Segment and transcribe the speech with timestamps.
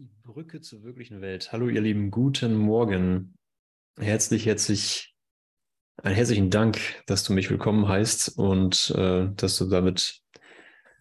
[0.00, 1.50] Die Brücke zur wirklichen Welt.
[1.50, 3.36] Hallo, ihr Lieben, guten Morgen.
[3.98, 5.16] Herzlich, herzlich,
[6.00, 10.22] einen herzlichen Dank, dass du mich willkommen heißt und äh, dass du damit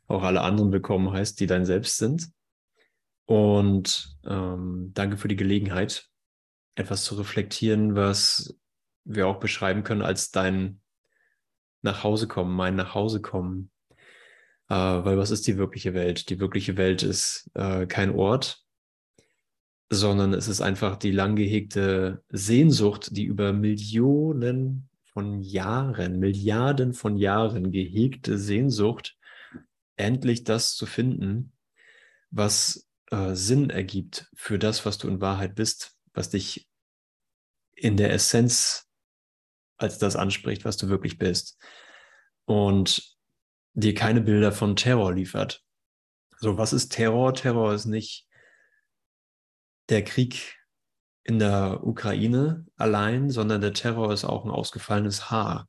[0.07, 2.31] auch alle anderen willkommen heißt, die dein Selbst sind.
[3.25, 6.09] Und ähm, danke für die Gelegenheit,
[6.73, 8.57] etwas zu reflektieren, was
[9.03, 10.81] wir auch beschreiben können als dein
[11.83, 13.69] Nachhausekommen, mein Nachhausekommen.
[14.69, 16.31] Äh, weil was ist die wirkliche Welt?
[16.31, 18.63] Die wirkliche Welt ist äh, kein Ort,
[19.89, 27.17] sondern es ist einfach die lang gehegte Sehnsucht, die über Millionen von Jahren, Milliarden von
[27.17, 29.17] Jahren gehegte Sehnsucht,
[29.95, 31.53] endlich das zu finden,
[32.29, 36.67] was äh, Sinn ergibt für das, was du in Wahrheit bist, was dich
[37.73, 38.87] in der Essenz
[39.77, 41.57] als das anspricht, was du wirklich bist.
[42.45, 43.15] Und
[43.73, 45.63] dir keine Bilder von Terror liefert.
[46.39, 47.33] So, was ist Terror?
[47.33, 48.26] Terror ist nicht
[49.89, 50.57] der Krieg
[51.23, 55.67] in der Ukraine allein, sondern der Terror ist auch ein ausgefallenes Haar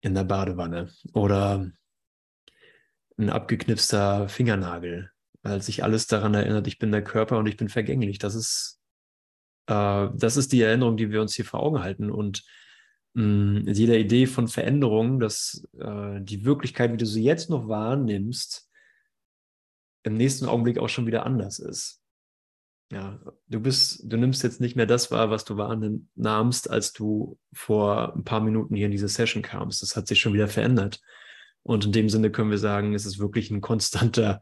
[0.00, 1.70] in der Badewanne oder
[3.18, 5.10] ein abgeknipster Fingernagel,
[5.42, 8.18] weil sich alles daran erinnert, ich bin der Körper und ich bin vergänglich.
[8.18, 8.80] Das ist,
[9.66, 12.10] äh, das ist die Erinnerung, die wir uns hier vor Augen halten.
[12.10, 12.44] Und
[13.14, 17.68] mh, mm, jeder Idee von Veränderung, dass äh, die Wirklichkeit, wie du sie jetzt noch
[17.68, 18.68] wahrnimmst,
[20.06, 22.00] im nächsten Augenblick auch schon wieder anders ist.
[22.92, 23.18] Ja,
[23.48, 28.14] du bist, du nimmst jetzt nicht mehr das wahr, was du wahrnahmst, als du vor
[28.14, 29.82] ein paar Minuten hier in diese Session kamst.
[29.82, 31.00] Das hat sich schon wieder verändert.
[31.64, 34.40] Und in dem Sinne können wir sagen, es ist wirklich ein konstanter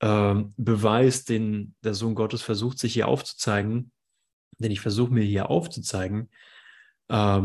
[0.00, 3.92] äh, Beweis, den der Sohn Gottes versucht, sich hier aufzuzeigen,
[4.58, 6.30] den ich versuche mir hier aufzuzeigen,
[7.06, 7.42] äh,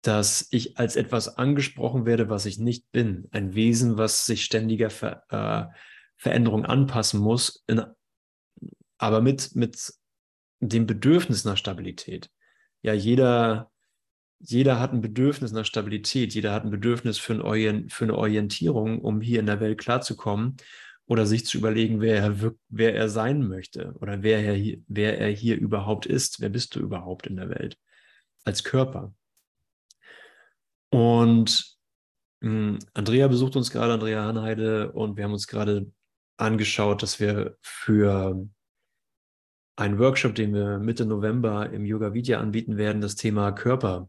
[0.00, 3.28] dass ich als etwas angesprochen werde, was ich nicht bin.
[3.32, 5.76] Ein Wesen, was sich ständiger ver, äh,
[6.16, 7.82] Veränderung anpassen muss, in,
[8.98, 9.92] aber mit, mit
[10.60, 12.30] dem Bedürfnis nach Stabilität.
[12.82, 13.70] Ja, jeder,
[14.38, 19.00] jeder hat ein Bedürfnis nach Stabilität, jeder hat ein Bedürfnis für, ein für eine Orientierung,
[19.00, 20.56] um hier in der Welt klarzukommen
[21.06, 25.18] oder sich zu überlegen, wer er, wer er sein möchte oder wer er, hier, wer
[25.18, 26.40] er hier überhaupt ist.
[26.40, 27.78] Wer bist du überhaupt in der Welt
[28.44, 29.14] als Körper?
[30.90, 31.76] Und
[32.40, 35.90] hm, Andrea besucht uns gerade, Andrea Hanheide, und wir haben uns gerade
[36.36, 38.46] angeschaut, dass wir für
[39.76, 44.08] einen Workshop, den wir Mitte November im Yoga Vidya anbieten werden, das Thema Körper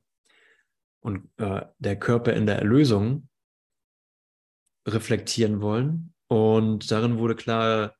[1.01, 3.29] und äh, der Körper in der Erlösung
[4.87, 6.13] reflektieren wollen.
[6.27, 7.95] Und darin wurde klar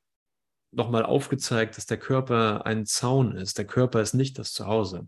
[0.72, 3.58] nochmal aufgezeigt, dass der Körper ein Zaun ist.
[3.58, 5.08] Der Körper ist nicht das Zuhause.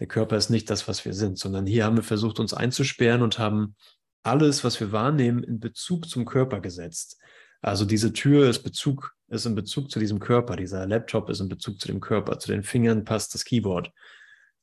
[0.00, 3.22] Der Körper ist nicht das, was wir sind, sondern hier haben wir versucht, uns einzusperren
[3.22, 3.76] und haben
[4.24, 7.20] alles, was wir wahrnehmen, in Bezug zum Körper gesetzt.
[7.64, 11.48] Also diese Tür ist Bezug, ist in Bezug zu diesem Körper, dieser Laptop ist in
[11.48, 13.90] Bezug zu dem Körper, zu den Fingern passt das Keyboard.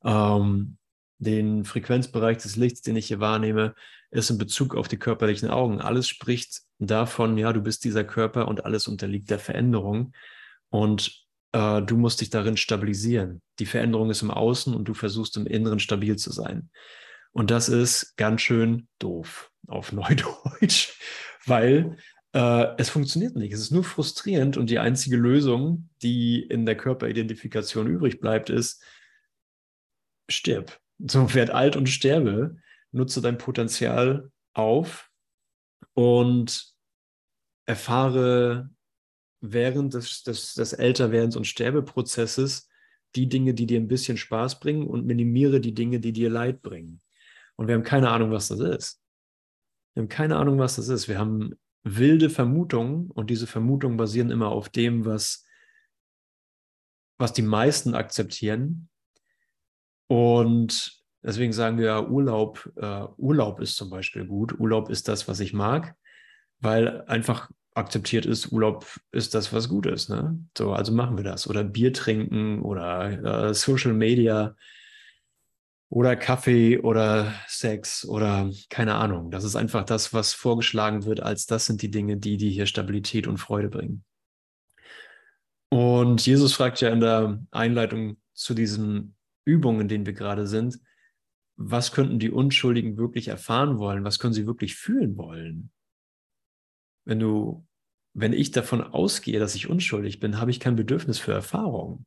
[0.03, 0.77] Ähm,
[1.17, 3.73] den Frequenzbereich des Lichts, den ich hier wahrnehme,
[4.11, 5.81] ist in Bezug auf die körperlichen Augen.
[5.81, 10.13] Alles spricht davon, ja, du bist dieser Körper und alles unterliegt der Veränderung
[10.69, 13.41] und äh, du musst dich darin stabilisieren.
[13.57, 16.69] Die Veränderung ist im Außen und du versuchst im Inneren stabil zu sein.
[17.31, 20.93] Und das ist ganz schön doof auf Neudeutsch,
[21.47, 21.97] weil
[22.33, 23.53] äh, es funktioniert nicht.
[23.53, 28.83] Es ist nur frustrierend und die einzige Lösung, die in der Körperidentifikation übrig bleibt, ist,
[30.29, 30.79] stirb.
[30.99, 32.57] So werd alt und sterbe,
[32.91, 35.09] nutze dein Potenzial auf
[35.93, 36.73] und
[37.65, 38.69] erfahre
[39.41, 42.69] während des, des, des Älterwerdens und Sterbeprozesses
[43.15, 46.61] die Dinge, die dir ein bisschen Spaß bringen und minimiere die Dinge, die dir Leid
[46.61, 47.01] bringen.
[47.55, 49.01] Und wir haben keine Ahnung, was das ist.
[49.93, 51.07] Wir haben keine Ahnung, was das ist.
[51.09, 55.45] Wir haben wilde Vermutungen und diese Vermutungen basieren immer auf dem, was,
[57.17, 58.89] was die meisten akzeptieren.
[60.07, 64.59] Und deswegen sagen wir Urlaub, uh, Urlaub ist zum Beispiel gut.
[64.59, 65.95] Urlaub ist das, was ich mag,
[66.59, 70.09] weil einfach akzeptiert ist, Urlaub ist das, was gut ist.
[70.09, 70.37] Ne?
[70.57, 71.49] So, also machen wir das.
[71.49, 74.55] Oder Bier trinken oder uh, Social Media
[75.91, 79.29] oder Kaffee oder Sex oder keine Ahnung.
[79.29, 82.65] Das ist einfach das, was vorgeschlagen wird, als das sind die Dinge, die, die hier
[82.65, 84.05] Stabilität und Freude bringen.
[85.69, 90.79] Und Jesus fragt ja in der Einleitung zu diesen Übungen, in denen wir gerade sind,
[91.57, 94.05] was könnten die Unschuldigen wirklich erfahren wollen?
[94.05, 95.71] Was können sie wirklich fühlen wollen?
[97.03, 97.67] Wenn du,
[98.13, 102.05] wenn ich davon ausgehe, dass ich unschuldig bin, habe ich kein Bedürfnis für Erfahrung.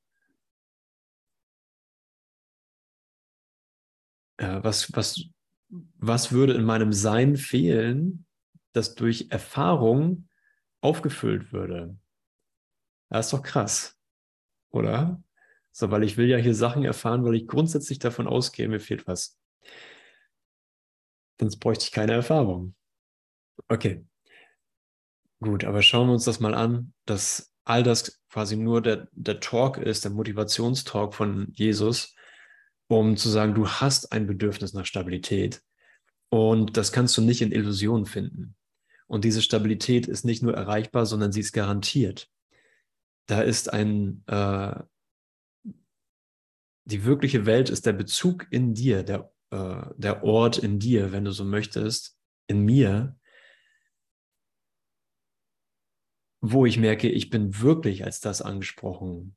[4.36, 5.24] Äh, was, was,
[5.68, 8.26] was würde in meinem Sein fehlen,
[8.72, 10.28] das durch Erfahrung
[10.80, 11.96] aufgefüllt würde?
[13.08, 13.98] Das ist doch krass,
[14.70, 15.22] oder?
[15.72, 19.06] So, weil ich will ja hier Sachen erfahren, weil ich grundsätzlich davon ausgehe, mir fehlt
[19.06, 19.38] was.
[21.40, 22.74] Sonst bräuchte ich keine Erfahrung.
[23.68, 24.04] Okay.
[25.40, 29.40] Gut, aber schauen wir uns das mal an, dass all das quasi nur der, der
[29.40, 32.13] Talk ist, der Motivationstalk von Jesus,
[32.88, 35.62] um zu sagen, du hast ein Bedürfnis nach Stabilität
[36.28, 38.56] und das kannst du nicht in Illusionen finden.
[39.06, 42.30] Und diese Stabilität ist nicht nur erreichbar, sondern sie ist garantiert.
[43.26, 44.82] Da ist ein, äh,
[46.84, 51.24] die wirkliche Welt ist der Bezug in dir, der, äh, der Ort in dir, wenn
[51.24, 53.16] du so möchtest, in mir,
[56.40, 59.36] wo ich merke, ich bin wirklich als das angesprochen,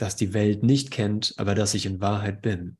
[0.00, 2.78] das die Welt nicht kennt, aber das ich in Wahrheit bin.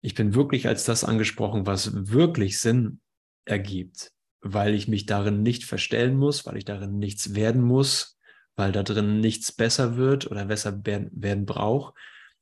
[0.00, 3.00] Ich bin wirklich als das angesprochen, was wirklich Sinn
[3.44, 8.18] ergibt, weil ich mich darin nicht verstellen muss, weil ich darin nichts werden muss,
[8.54, 11.94] weil da drin nichts besser wird oder besser werden, werden braucht,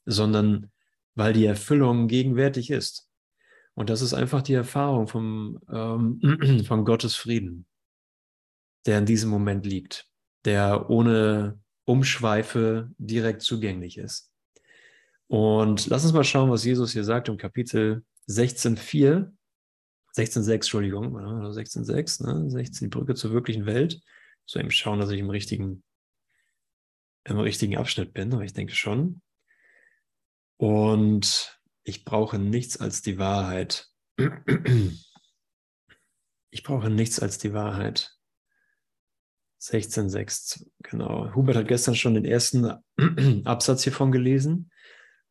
[0.04, 0.70] sondern
[1.14, 3.08] weil die Erfüllung gegenwärtig ist.
[3.74, 7.66] Und das ist einfach die Erfahrung vom, ähm, von Gottes Frieden
[8.86, 10.08] der in diesem Moment liegt,
[10.44, 14.30] der ohne Umschweife direkt zugänglich ist.
[15.28, 19.32] Und lass uns mal schauen, was Jesus hier sagt im Kapitel 16,4,
[20.14, 22.50] 16,6, Entschuldigung, 16,6, ne?
[22.50, 24.00] 16, die Brücke zur wirklichen Welt.
[24.44, 25.82] So eben schauen, dass ich im richtigen,
[27.24, 29.20] im richtigen Abschnitt bin, aber ich denke schon.
[30.58, 33.88] Und ich brauche nichts als die Wahrheit.
[36.50, 38.15] Ich brauche nichts als die Wahrheit.
[39.60, 41.34] 16,6, genau.
[41.34, 42.70] Hubert hat gestern schon den ersten
[43.44, 44.70] Absatz hiervon gelesen.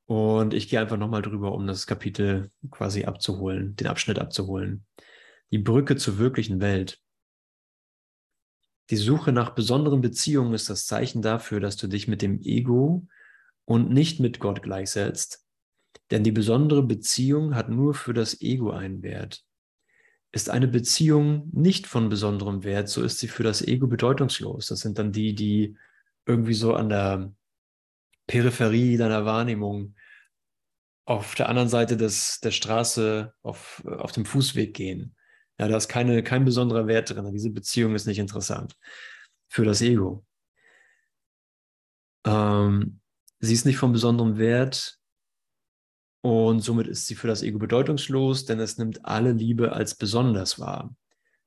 [0.08, 4.86] Und ich gehe einfach nochmal drüber, um das Kapitel quasi abzuholen, den Abschnitt abzuholen.
[5.52, 7.00] Die Brücke zur wirklichen Welt.
[8.92, 13.08] Die Suche nach besonderen Beziehungen ist das Zeichen dafür, dass du dich mit dem Ego
[13.66, 15.44] und nicht mit Gott gleichsetzt.
[16.12, 19.45] Denn die besondere Beziehung hat nur für das Ego einen Wert.
[20.36, 24.68] Ist eine Beziehung nicht von besonderem Wert, so ist sie für das Ego bedeutungslos.
[24.68, 25.78] Das sind dann die, die
[26.26, 27.34] irgendwie so an der
[28.28, 29.96] Peripherie deiner Wahrnehmung
[31.06, 35.16] auf der anderen Seite des, der Straße auf, auf dem Fußweg gehen.
[35.58, 37.32] Ja, da ist keine, kein besonderer Wert drin.
[37.32, 38.76] Diese Beziehung ist nicht interessant
[39.48, 40.26] für das Ego.
[42.26, 43.00] Ähm,
[43.40, 45.00] sie ist nicht von besonderem Wert,
[46.26, 50.60] und somit ist sie für das Ego bedeutungslos, denn es nimmt alle Liebe als besonders
[50.60, 50.96] wahr.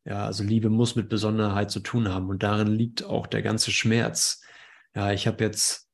[0.04, 3.72] Ja, also Liebe muss mit Besonderheit zu tun haben und darin liegt auch der ganze
[3.72, 4.40] Schmerz.
[4.94, 5.90] Ja, ich habe jetzt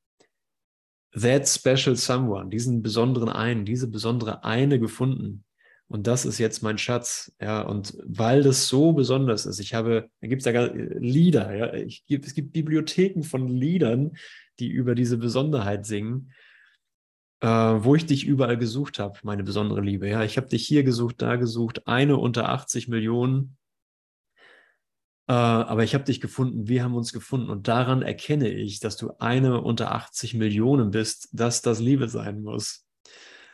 [1.19, 5.45] that special someone, diesen besonderen einen, diese besondere eine gefunden.
[5.87, 7.33] Und das ist jetzt mein Schatz.
[7.41, 11.73] Ja, und weil das so besonders ist, ich habe, da gibt es ja Lieder, ja,
[11.73, 14.11] ich, es gibt Bibliotheken von Liedern,
[14.59, 16.29] die über diese Besonderheit singen
[17.41, 20.09] äh, wo ich dich überall gesucht habe, meine besondere Liebe.
[20.09, 23.57] Ja, ich habe dich hier gesucht, da gesucht, eine unter 80 Millionen.
[25.27, 28.95] Äh, aber ich habe dich gefunden, wir haben uns gefunden und daran erkenne ich, dass
[28.97, 32.85] du eine unter 80 Millionen bist, dass das Liebe sein muss.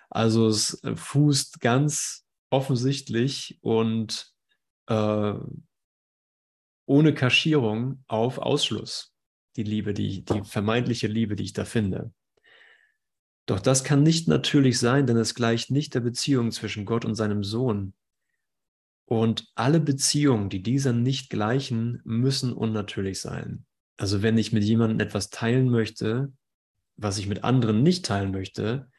[0.09, 4.33] Also es äh, fußt ganz offensichtlich und
[4.87, 5.33] äh,
[6.85, 9.13] ohne Kaschierung auf Ausschluss.
[9.55, 12.13] Die Liebe, die, die vermeintliche Liebe, die ich da finde.
[13.45, 17.15] Doch das kann nicht natürlich sein, denn es gleicht nicht der Beziehung zwischen Gott und
[17.15, 17.93] seinem Sohn.
[19.05, 23.65] Und alle Beziehungen, die dieser nicht gleichen, müssen unnatürlich sein.
[23.97, 26.31] Also wenn ich mit jemandem etwas teilen möchte,
[26.95, 28.89] was ich mit anderen nicht teilen möchte,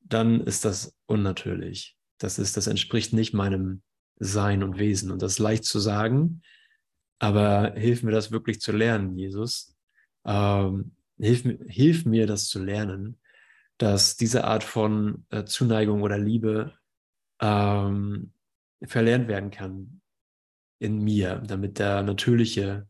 [0.00, 1.96] dann ist das unnatürlich.
[2.18, 3.82] Das ist, das entspricht nicht meinem
[4.16, 5.10] Sein und Wesen.
[5.10, 6.42] Und das ist leicht zu sagen,
[7.18, 9.76] aber hilf mir das wirklich zu lernen, Jesus.
[10.24, 13.18] Ähm, hilf, hilf mir das zu lernen,
[13.80, 16.74] dass diese Art von äh, Zuneigung oder Liebe
[17.40, 18.34] ähm,
[18.82, 20.02] verlernt werden kann
[20.78, 22.86] in mir, damit der natürliche,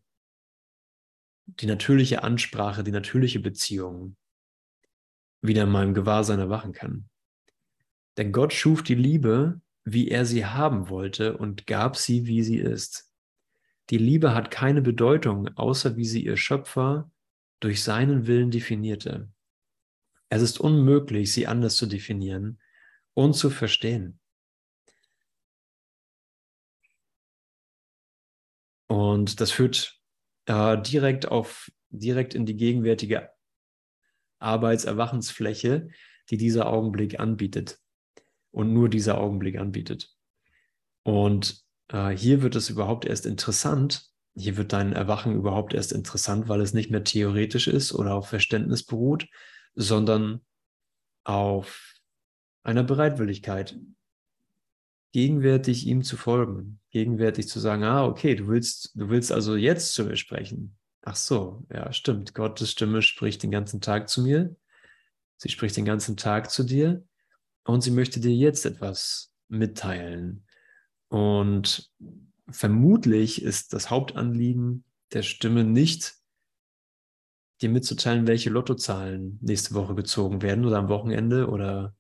[1.46, 4.16] die natürliche Ansprache, die natürliche Beziehung
[5.42, 7.08] wieder in meinem Gewahrsein erwachen kann.
[8.16, 12.58] Denn Gott schuf die Liebe, wie er sie haben wollte und gab sie, wie sie
[12.58, 13.12] ist.
[13.90, 17.12] Die Liebe hat keine Bedeutung, außer wie sie ihr Schöpfer
[17.60, 19.28] durch seinen Willen definierte.
[20.30, 22.60] Es ist unmöglich, sie anders zu definieren
[23.14, 24.20] und zu verstehen.
[28.86, 30.00] Und das führt
[30.46, 33.30] äh, direkt auf, direkt in die gegenwärtige
[34.38, 35.88] Arbeitserwachensfläche,
[36.30, 37.78] die dieser Augenblick anbietet
[38.52, 40.14] und nur dieser Augenblick anbietet.
[41.02, 44.06] Und äh, hier wird es überhaupt erst interessant,
[44.36, 48.28] hier wird dein Erwachen überhaupt erst interessant, weil es nicht mehr theoretisch ist oder auf
[48.28, 49.26] Verständnis beruht,
[49.74, 50.40] sondern
[51.24, 51.94] auf
[52.62, 53.78] einer Bereitwilligkeit,
[55.12, 59.94] gegenwärtig ihm zu folgen, gegenwärtig zu sagen, ah, okay, du willst, du willst also jetzt
[59.94, 60.76] zu mir sprechen.
[61.02, 62.34] Ach so, ja, stimmt.
[62.34, 64.54] Gottes Stimme spricht den ganzen Tag zu mir.
[65.36, 67.02] Sie spricht den ganzen Tag zu dir
[67.64, 70.46] und sie möchte dir jetzt etwas mitteilen.
[71.08, 71.90] Und
[72.50, 76.19] vermutlich ist das Hauptanliegen der Stimme nicht,
[77.62, 81.94] dir mitzuteilen, welche Lottozahlen nächste Woche gezogen werden oder am Wochenende oder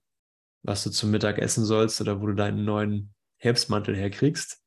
[0.62, 4.62] was du zum Mittag essen sollst oder wo du deinen neuen Herbstmantel herkriegst,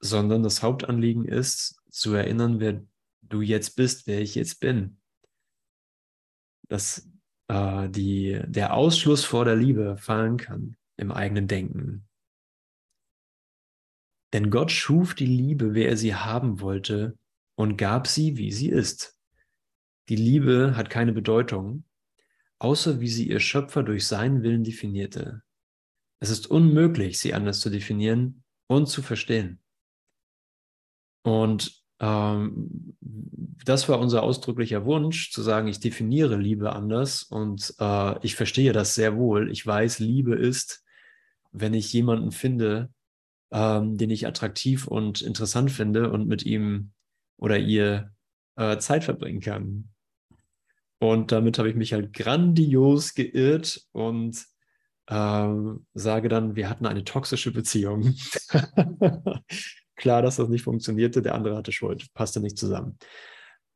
[0.00, 2.82] sondern das Hauptanliegen ist, zu erinnern, wer
[3.22, 4.98] du jetzt bist, wer ich jetzt bin.
[6.68, 7.08] Dass
[7.48, 12.08] äh, die, der Ausschluss vor der Liebe fallen kann im eigenen Denken.
[14.32, 17.16] Denn Gott schuf die Liebe, wer er sie haben wollte,
[17.58, 19.15] und gab sie, wie sie ist.
[20.08, 21.84] Die Liebe hat keine Bedeutung,
[22.58, 25.42] außer wie sie ihr Schöpfer durch seinen Willen definierte.
[26.20, 29.60] Es ist unmöglich, sie anders zu definieren und zu verstehen.
[31.22, 38.24] Und ähm, das war unser ausdrücklicher Wunsch, zu sagen, ich definiere Liebe anders und äh,
[38.24, 39.50] ich verstehe das sehr wohl.
[39.50, 40.84] Ich weiß, Liebe ist,
[41.52, 42.90] wenn ich jemanden finde,
[43.50, 46.92] ähm, den ich attraktiv und interessant finde und mit ihm
[47.38, 48.12] oder ihr
[48.56, 49.88] äh, Zeit verbringen kann.
[50.98, 54.44] Und damit habe ich mich halt grandios geirrt und
[55.08, 58.14] ähm, sage dann, wir hatten eine toxische Beziehung.
[59.96, 62.98] Klar, dass das nicht funktionierte, der andere hatte Schuld, passte nicht zusammen.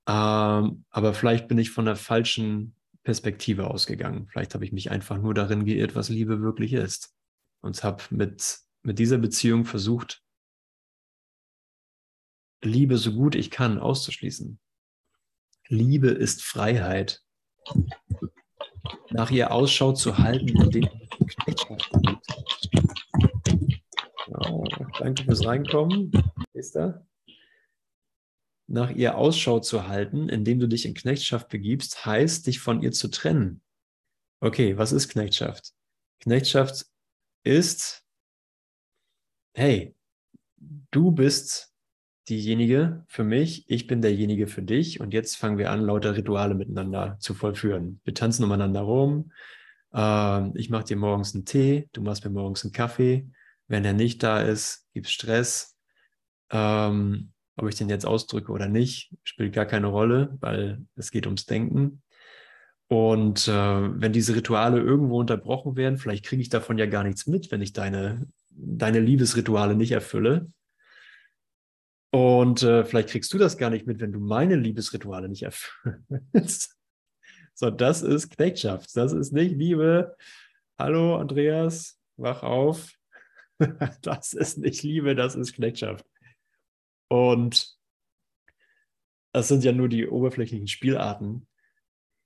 [0.08, 2.74] Ähm, aber vielleicht bin ich von der falschen
[3.04, 4.26] Perspektive ausgegangen.
[4.28, 7.14] Vielleicht habe ich mich einfach nur darin geirrt, was Liebe wirklich ist.
[7.62, 10.22] Und habe mit, mit dieser Beziehung versucht,
[12.62, 14.58] Liebe so gut ich kann auszuschließen.
[15.70, 17.22] Liebe ist Freiheit.
[19.10, 20.88] Nach ihr Ausschau zu halten, indem
[21.44, 22.26] Knechtschaft gibt.
[24.26, 24.64] Genau.
[24.98, 26.10] Danke fürs Reinkommen.
[26.54, 27.06] Ist da?
[28.66, 32.90] Nach ihr Ausschau zu halten, indem du dich in Knechtschaft begibst, heißt, dich von ihr
[32.90, 33.62] zu trennen.
[34.40, 35.72] Okay, was ist Knechtschaft?
[36.18, 36.86] Knechtschaft
[37.44, 38.04] ist,
[39.54, 39.94] hey,
[40.90, 41.69] du bist
[42.30, 46.54] diejenige für mich, ich bin derjenige für dich und jetzt fangen wir an, lauter Rituale
[46.54, 48.00] miteinander zu vollführen.
[48.04, 49.32] Wir tanzen umeinander rum.
[49.92, 53.28] Äh, ich mache dir morgens einen Tee, du machst mir morgens einen Kaffee.
[53.66, 55.76] Wenn er nicht da ist, gibt es Stress.
[56.50, 61.26] Ähm, ob ich den jetzt ausdrücke oder nicht, spielt gar keine Rolle, weil es geht
[61.26, 62.02] ums Denken.
[62.88, 67.26] Und äh, wenn diese Rituale irgendwo unterbrochen werden, vielleicht kriege ich davon ja gar nichts
[67.26, 70.50] mit, wenn ich deine, deine Liebesrituale nicht erfülle.
[72.10, 76.76] Und äh, vielleicht kriegst du das gar nicht mit, wenn du meine Liebesrituale nicht erfüllst.
[77.54, 78.96] so, das ist Knechtschaft.
[78.96, 80.16] Das ist nicht Liebe.
[80.78, 82.92] Hallo, Andreas, wach auf.
[84.02, 86.04] das ist nicht Liebe, das ist Knechtschaft.
[87.08, 87.76] Und
[89.32, 91.46] das sind ja nur die oberflächlichen Spielarten.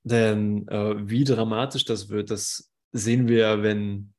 [0.02, 4.13] Denn äh, wie dramatisch das wird, das sehen wir, wenn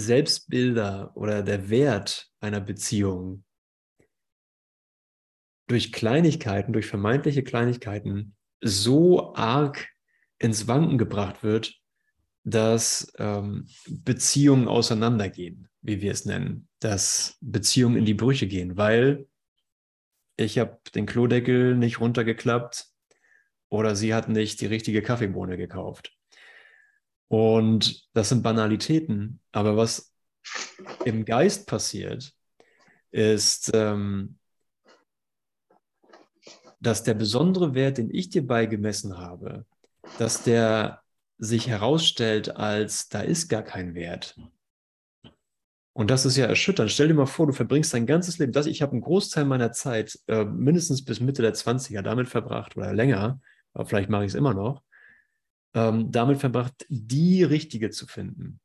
[0.00, 3.44] Selbstbilder oder der Wert einer Beziehung
[5.66, 9.88] durch Kleinigkeiten, durch vermeintliche Kleinigkeiten so arg
[10.38, 11.74] ins Wanken gebracht wird,
[12.44, 19.26] dass ähm, Beziehungen auseinandergehen, wie wir es nennen, dass Beziehungen in die Brüche gehen, weil
[20.36, 22.86] ich habe den Klodeckel nicht runtergeklappt
[23.68, 26.17] oder sie hat nicht die richtige Kaffeebohne gekauft.
[27.28, 30.14] Und das sind Banalitäten, aber was
[31.04, 32.32] im Geist passiert,
[33.10, 34.38] ist, ähm,
[36.80, 39.66] dass der besondere Wert, den ich dir beigemessen habe,
[40.18, 41.02] dass der
[41.38, 44.36] sich herausstellt als, da ist gar kein Wert.
[45.92, 46.90] Und das ist ja erschütternd.
[46.90, 49.72] Stell dir mal vor, du verbringst dein ganzes Leben, das, ich habe einen Großteil meiner
[49.72, 53.40] Zeit, äh, mindestens bis Mitte der 20er, damit verbracht oder länger,
[53.72, 54.82] aber vielleicht mache ich es immer noch,
[55.78, 58.60] ähm, damit verbracht, die richtige zu finden.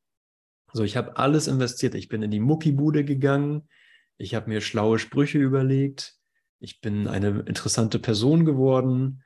[0.74, 1.94] So, ich habe alles investiert.
[1.94, 3.70] Ich bin in die Muckibude gegangen.
[4.18, 6.16] Ich habe mir schlaue Sprüche überlegt.
[6.60, 9.24] Ich bin eine interessante Person geworden.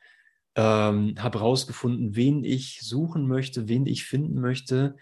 [0.55, 4.97] Ähm, habe herausgefunden, wen ich suchen möchte, wen ich finden möchte.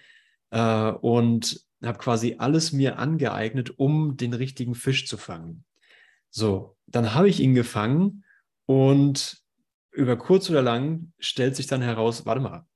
[0.51, 5.63] Äh, und habe quasi alles mir angeeignet, um den richtigen Fisch zu fangen.
[6.29, 8.25] So, dann habe ich ihn gefangen
[8.65, 9.41] und
[9.91, 12.67] über kurz oder lang stellt sich dann heraus, warte mal,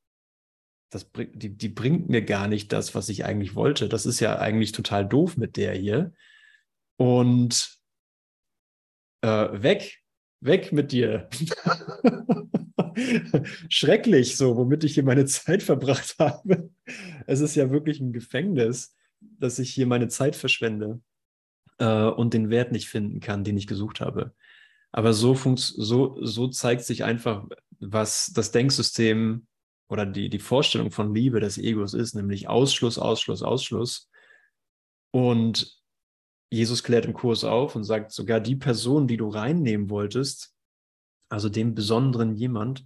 [0.90, 3.90] das die, die bringt mir gar nicht das, was ich eigentlich wollte.
[3.90, 6.14] Das ist ja eigentlich total doof mit der hier.
[6.98, 7.80] und
[9.22, 10.00] äh, weg,
[10.42, 11.30] weg mit dir.
[13.70, 16.70] Schrecklich, so, womit ich hier meine Zeit verbracht habe.
[17.28, 21.02] Es ist ja wirklich ein Gefängnis, dass ich hier meine Zeit verschwende
[21.78, 24.34] äh, und den Wert nicht finden kann, den ich gesucht habe.
[24.92, 27.46] Aber so, so, so zeigt sich einfach,
[27.80, 29.46] was das Denksystem
[29.90, 34.10] oder die, die Vorstellung von Liebe des Egos ist, nämlich Ausschluss, Ausschluss, Ausschluss.
[35.12, 35.82] Und
[36.52, 40.56] Jesus klärt im Kurs auf und sagt, sogar die Person, die du reinnehmen wolltest,
[41.30, 42.86] also den besonderen jemand,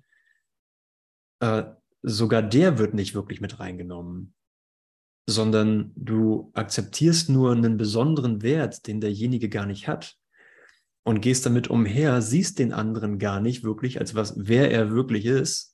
[1.41, 1.65] äh,
[2.01, 4.33] sogar der wird nicht wirklich mit reingenommen,
[5.29, 10.17] sondern du akzeptierst nur einen besonderen Wert, den derjenige gar nicht hat
[11.05, 15.25] und gehst damit umher, siehst den anderen gar nicht wirklich als was, wer er wirklich
[15.25, 15.72] ist,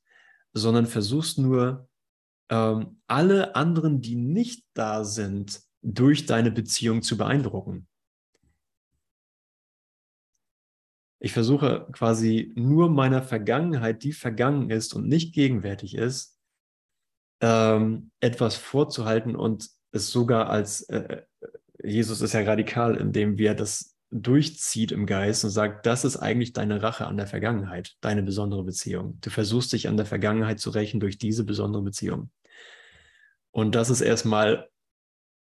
[0.53, 1.87] sondern versuchst nur
[2.49, 7.87] ähm, alle anderen, die nicht da sind, durch deine Beziehung zu beeindrucken.
[11.21, 16.39] Ich versuche quasi nur meiner Vergangenheit, die vergangen ist und nicht gegenwärtig ist,
[17.41, 21.23] ähm, etwas vorzuhalten und es sogar als, äh,
[21.83, 26.53] Jesus ist ja radikal, indem wir das durchzieht im Geist und sagt, das ist eigentlich
[26.53, 29.19] deine Rache an der Vergangenheit, deine besondere Beziehung.
[29.21, 32.31] Du versuchst dich an der Vergangenheit zu rächen durch diese besondere Beziehung.
[33.51, 34.69] Und das ist erstmal,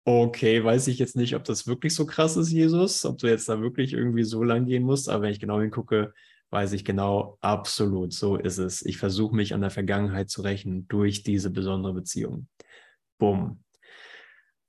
[0.05, 3.49] okay, weiß ich jetzt nicht, ob das wirklich so krass ist, Jesus, ob du jetzt
[3.49, 6.13] da wirklich irgendwie so lang gehen musst, aber wenn ich genau hingucke,
[6.51, 8.85] weiß ich genau, absolut, so ist es.
[8.85, 12.47] Ich versuche mich an der Vergangenheit zu rächen durch diese besondere Beziehung.
[13.19, 13.63] Bumm.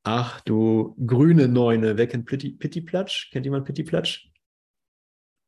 [0.04, 3.32] Ach du grüne Neune, wer kennt Pittiplatsch?
[3.32, 4.30] Kennt jemand Pittiplatsch?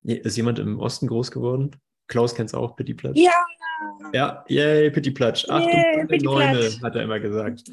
[0.04, 1.72] Ist jemand im Osten groß geworden?
[2.08, 3.18] Klaus kennt es auch, Pittiplatsch?
[3.18, 3.34] Ja!
[4.14, 5.46] Ja, yay, Pittiplatsch.
[5.50, 7.64] Ach yay, du grüne Neune, hat er immer gesagt.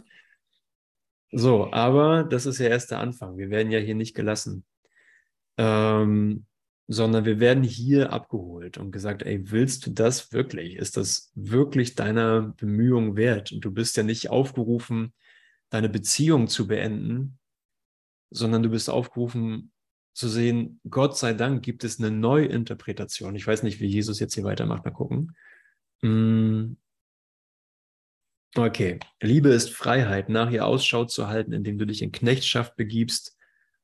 [1.30, 3.38] So, aber das ist ja erst der Anfang.
[3.38, 4.64] Wir werden ja hier nicht gelassen.
[5.58, 6.46] Ähm,
[6.88, 10.76] sondern wir werden hier abgeholt und gesagt, ey, willst du das wirklich?
[10.76, 13.52] Ist das wirklich deiner Bemühung wert?
[13.52, 15.12] Und du bist ja nicht aufgerufen,
[15.72, 17.38] deine Beziehung zu beenden,
[18.30, 19.72] sondern du bist aufgerufen
[20.12, 23.34] zu sehen, Gott sei Dank gibt es eine Neuinterpretation.
[23.34, 24.84] Ich weiß nicht, wie Jesus jetzt hier weitermacht.
[24.84, 25.34] Mal gucken.
[26.02, 26.76] Mm.
[28.54, 33.38] Okay, Liebe ist Freiheit, nach ihr Ausschau zu halten, indem du dich in Knechtschaft begibst,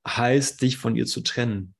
[0.07, 1.75] heißt, dich von ihr zu trennen.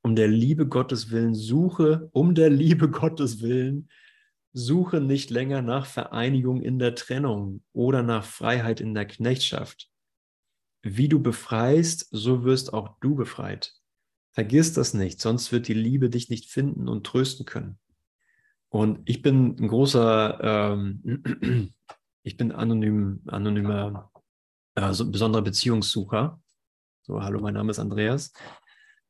[0.00, 3.90] Um der Liebe Gottes willen suche, um der Liebe Gottes willen
[4.52, 9.90] Suche nicht länger nach Vereinigung in der Trennung oder nach Freiheit in der Knechtschaft.
[10.82, 13.74] Wie du befreist, so wirst auch du befreit.
[14.32, 17.78] Vergiss das nicht, sonst wird die Liebe dich nicht finden und trösten können.
[18.68, 21.72] Und ich bin ein großer, ähm,
[22.22, 24.10] ich bin anonym, anonymer,
[24.74, 26.40] äh, so besonderer Beziehungssucher.
[27.02, 28.32] So, hallo, mein Name ist Andreas.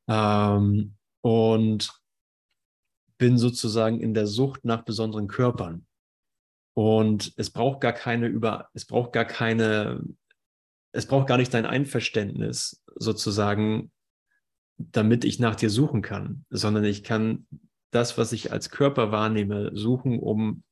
[0.07, 1.93] Ähm, und
[3.19, 5.87] bin sozusagen in der Sucht nach besonderen Körpern.
[6.75, 10.01] Und es braucht gar keine über, es braucht gar keine,
[10.93, 13.91] es braucht gar nicht dein Einverständnis sozusagen,
[14.79, 17.47] damit ich nach dir suchen kann, sondern ich kann
[17.91, 20.63] das, was ich als Körper wahrnehme, suchen, um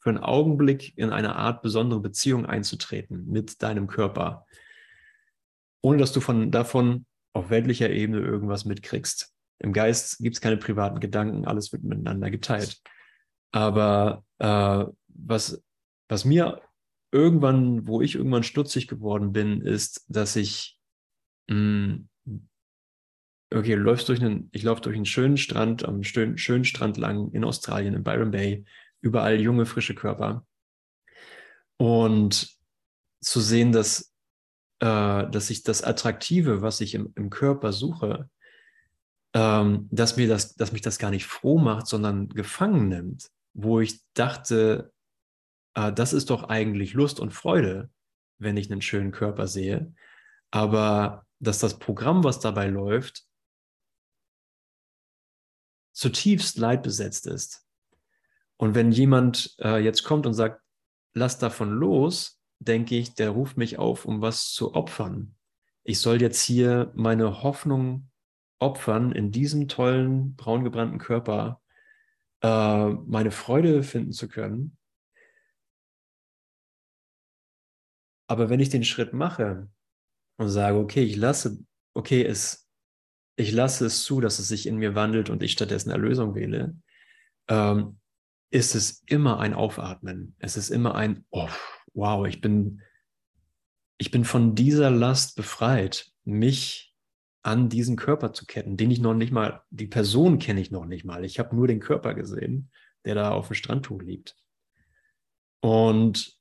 [0.00, 4.46] für einen Augenblick in eine Art besondere Beziehung einzutreten mit deinem Körper,
[5.82, 9.33] ohne dass du von davon auf weltlicher Ebene irgendwas mitkriegst.
[9.58, 12.80] Im Geist gibt es keine privaten Gedanken, alles wird miteinander geteilt.
[13.52, 15.62] Aber äh, was,
[16.08, 16.60] was mir
[17.12, 20.78] irgendwann, wo ich irgendwann stutzig geworden bin, ist, dass ich,
[21.48, 22.48] mh, hm,
[23.54, 27.30] okay, läufst durch einen, ich laufe durch einen schönen Strand, am schönen, schönen Strand lang
[27.30, 28.64] in Australien, in Byron Bay,
[29.00, 30.44] überall junge, frische Körper.
[31.76, 32.58] Und
[33.20, 34.12] zu sehen, dass,
[34.80, 38.28] äh, dass ich das Attraktive, was ich im, im Körper suche,
[39.34, 43.80] ähm, dass, mir das, dass mich das gar nicht froh macht, sondern gefangen nimmt, wo
[43.80, 44.92] ich dachte,
[45.74, 47.90] äh, das ist doch eigentlich Lust und Freude,
[48.38, 49.92] wenn ich einen schönen Körper sehe.
[50.50, 53.24] Aber dass das Programm, was dabei läuft,
[55.92, 57.66] zutiefst leidbesetzt ist.
[58.56, 60.62] Und wenn jemand äh, jetzt kommt und sagt,
[61.12, 65.36] lass davon los, denke ich, der ruft mich auf, um was zu opfern.
[65.82, 68.10] Ich soll jetzt hier meine Hoffnung
[68.58, 71.60] opfern, in diesem tollen, braungebrannten Körper
[72.42, 74.76] äh, meine Freude finden zu können.
[78.26, 79.68] Aber wenn ich den Schritt mache
[80.36, 81.58] und sage, okay, ich lasse,
[81.94, 82.68] okay, es,
[83.36, 86.76] ich lasse es zu, dass es sich in mir wandelt und ich stattdessen Erlösung wähle,
[87.48, 87.98] ähm,
[88.50, 90.36] ist es immer ein Aufatmen.
[90.38, 91.48] Es ist immer ein, oh,
[91.92, 92.80] wow, ich bin,
[93.98, 96.93] ich bin von dieser Last befreit, mich
[97.44, 100.86] an diesen Körper zu ketten, den ich noch nicht mal, die Person kenne ich noch
[100.86, 101.24] nicht mal.
[101.24, 102.70] Ich habe nur den Körper gesehen,
[103.04, 104.34] der da auf dem Strandtuch liegt.
[105.60, 106.38] Und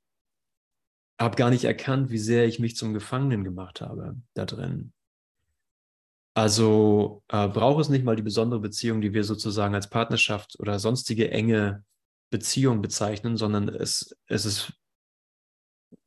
[1.19, 4.93] habe gar nicht erkannt, wie sehr ich mich zum Gefangenen gemacht habe da drin.
[6.35, 10.79] Also äh, braucht es nicht mal die besondere Beziehung, die wir sozusagen als Partnerschaft oder
[10.79, 11.83] sonstige enge
[12.31, 14.73] Beziehung bezeichnen, sondern es, es ist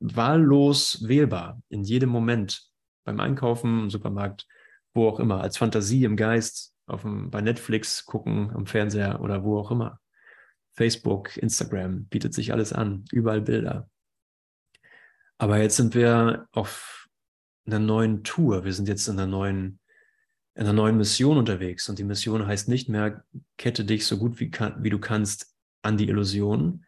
[0.00, 2.68] wahllos wählbar in jedem Moment,
[3.04, 4.46] beim Einkaufen, im Supermarkt,
[4.96, 9.44] wo auch immer, als Fantasie im Geist, auf dem, bei Netflix gucken, am Fernseher oder
[9.44, 10.00] wo auch immer.
[10.72, 13.88] Facebook, Instagram bietet sich alles an, überall Bilder.
[15.38, 17.09] Aber jetzt sind wir auf
[17.66, 19.80] einer neuen Tour, wir sind jetzt in einer neuen,
[20.54, 23.24] in einer neuen Mission unterwegs und die Mission heißt nicht mehr,
[23.59, 26.87] kette dich so gut wie, wie du kannst an die Illusion,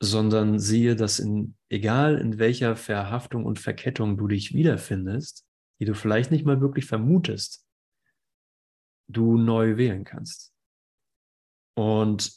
[0.00, 5.45] sondern siehe, dass in, egal in welcher Verhaftung und Verkettung du dich wiederfindest,
[5.80, 7.66] die du vielleicht nicht mal wirklich vermutest,
[9.08, 10.52] du neu wählen kannst.
[11.74, 12.32] Und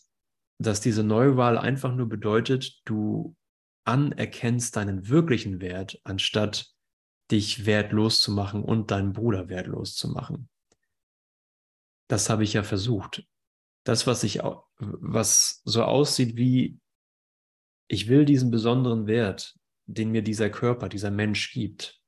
[0.60, 3.36] dass diese Neuwahl einfach nur bedeutet, du
[3.86, 6.74] anerkennst deinen wirklichen Wert, anstatt
[7.32, 10.50] dich wertlos zu machen und deinen Bruder wertlos zu machen.
[12.10, 13.24] Das habe ich ja versucht.
[13.86, 14.40] Das, was ich,
[14.78, 16.80] was so aussieht wie,
[17.88, 21.99] ich will diesen besonderen Wert, den mir dieser Körper, dieser Mensch gibt,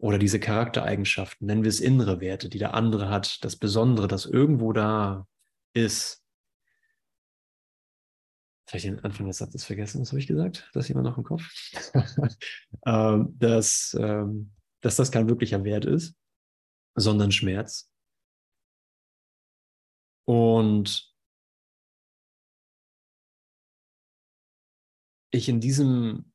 [0.00, 4.24] oder diese Charaktereigenschaften, nennen wir es innere Werte, die der andere hat, das Besondere, das
[4.24, 5.26] irgendwo da
[5.74, 6.24] ist.
[8.62, 10.70] Jetzt habe ich den Anfang des Satzes vergessen, was habe ich gesagt?
[10.72, 11.42] Das jemand noch im Kopf?
[12.86, 16.16] ähm, dass, ähm, dass das kein wirklicher Wert ist,
[16.94, 17.92] sondern Schmerz.
[20.24, 21.12] Und
[25.30, 26.29] ich in diesem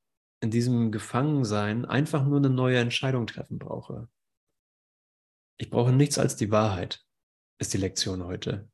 [0.46, 4.08] in diesem Gefangensein einfach nur eine neue Entscheidung treffen brauche.
[5.58, 7.04] Ich brauche nichts als die Wahrheit,
[7.58, 8.70] ist die Lektion heute.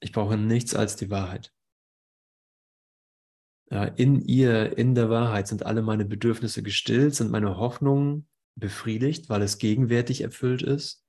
[0.00, 1.50] Ich brauche nichts als die Wahrheit.
[3.96, 9.40] In ihr, in der Wahrheit sind alle meine Bedürfnisse gestillt, sind meine Hoffnungen befriedigt, weil
[9.40, 11.06] es gegenwärtig erfüllt ist.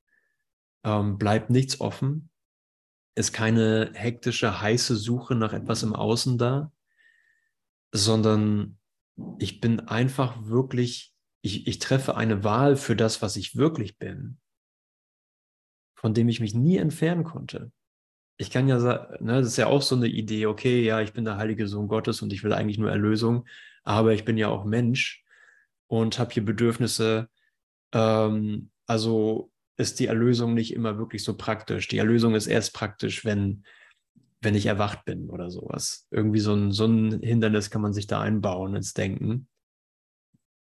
[0.86, 2.30] Ähm, bleibt nichts offen,
[3.16, 6.72] ist keine hektische, heiße Suche nach etwas im Außen da,
[7.92, 8.78] sondern
[9.40, 14.38] ich bin einfach wirklich, ich, ich treffe eine Wahl für das, was ich wirklich bin,
[15.96, 17.72] von dem ich mich nie entfernen konnte.
[18.38, 21.14] Ich kann ja sagen, ne, das ist ja auch so eine Idee, okay, ja, ich
[21.14, 23.48] bin der heilige Sohn Gottes und ich will eigentlich nur Erlösung,
[23.84, 25.24] aber ich bin ja auch Mensch
[25.88, 27.30] und habe hier Bedürfnisse.
[27.94, 31.88] Ähm, also ist die Erlösung nicht immer wirklich so praktisch.
[31.88, 33.64] Die Erlösung ist erst praktisch, wenn
[34.46, 36.08] wenn ich erwacht bin oder sowas.
[36.12, 39.50] Irgendwie so ein, so ein Hindernis kann man sich da einbauen ins Denken.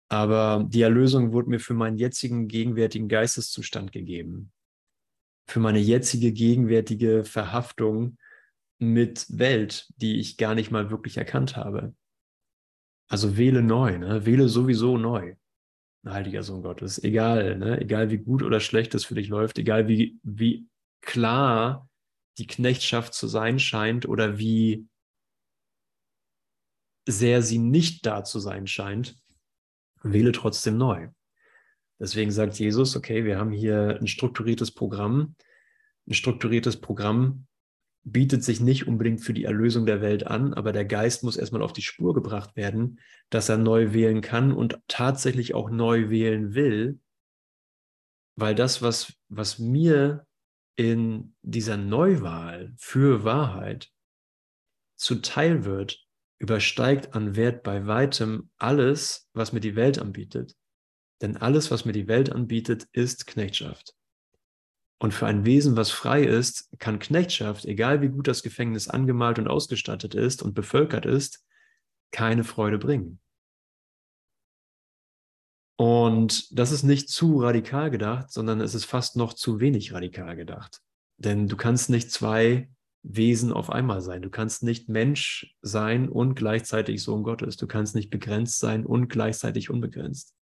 [0.10, 4.52] Aber die Erlösung wurde mir für meinen jetzigen gegenwärtigen Geisteszustand gegeben.
[5.48, 8.18] Für meine jetzige gegenwärtige Verhaftung
[8.80, 11.94] mit Welt, die ich gar nicht mal wirklich erkannt habe.
[13.08, 14.26] Also wähle neu, ne?
[14.26, 15.36] wähle sowieso neu.
[16.06, 17.82] Heiliger Sohn Gottes, egal, ne?
[17.82, 20.68] egal wie gut oder schlecht es für dich läuft, egal wie, wie
[21.02, 21.89] klar
[22.40, 24.88] die Knechtschaft zu sein scheint oder wie
[27.08, 29.18] sehr sie nicht da zu sein scheint,
[30.02, 31.10] wähle trotzdem neu.
[32.00, 35.36] Deswegen sagt Jesus, okay, wir haben hier ein strukturiertes Programm.
[36.08, 37.46] Ein strukturiertes Programm
[38.04, 41.62] bietet sich nicht unbedingt für die Erlösung der Welt an, aber der Geist muss erstmal
[41.62, 43.00] auf die Spur gebracht werden,
[43.30, 47.00] dass er neu wählen kann und tatsächlich auch neu wählen will,
[48.38, 50.26] weil das, was, was mir
[50.76, 53.92] in dieser Neuwahl für Wahrheit
[54.96, 56.06] zuteil wird,
[56.40, 60.56] übersteigt an Wert bei weitem alles, was mir die Welt anbietet.
[61.22, 63.94] Denn alles, was mir die Welt anbietet, ist Knechtschaft.
[65.00, 69.40] Und für ein Wesen, was frei ist, kann Knechtschaft, egal wie gut das Gefängnis angemalt
[69.40, 71.46] und ausgestattet ist und bevölkert ist,
[72.12, 73.20] keine Freude bringen.
[75.80, 80.36] Und das ist nicht zu radikal gedacht, sondern es ist fast noch zu wenig radikal
[80.36, 80.82] gedacht.
[81.16, 82.70] Denn du kannst nicht zwei
[83.02, 84.22] Wesen auf einmal sein.
[84.22, 87.56] Du kannst nicht Mensch sein und gleichzeitig Sohn Gottes.
[87.56, 90.36] Du kannst nicht begrenzt sein und gleichzeitig unbegrenzt.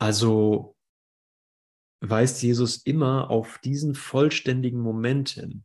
[0.00, 0.74] Also
[2.00, 5.64] weist Jesus immer auf diesen vollständigen Moment hin.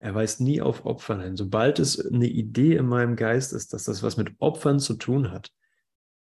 [0.00, 1.36] Er weist nie auf Opfern hin.
[1.36, 5.32] Sobald es eine Idee in meinem Geist ist, dass das was mit Opfern zu tun
[5.32, 5.52] hat,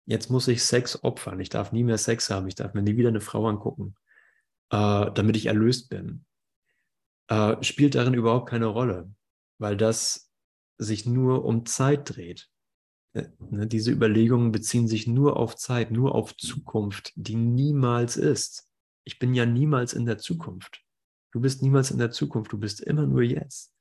[0.06, 1.40] jetzt muss ich Sex opfern.
[1.40, 2.48] Ich darf nie mehr Sex haben.
[2.48, 3.96] Ich darf mir nie wieder eine Frau angucken,
[4.72, 6.26] äh, damit ich erlöst bin,
[7.30, 9.10] äh, spielt darin überhaupt keine Rolle,
[9.58, 10.32] weil das
[10.78, 12.50] sich nur um Zeit dreht.
[13.14, 18.70] äh, ne, diese Überlegungen beziehen sich nur auf Zeit, nur auf Zukunft, die niemals ist.
[19.04, 20.81] Ich bin ja niemals in der Zukunft.
[21.32, 23.74] Du bist niemals in der Zukunft, du bist immer nur jetzt.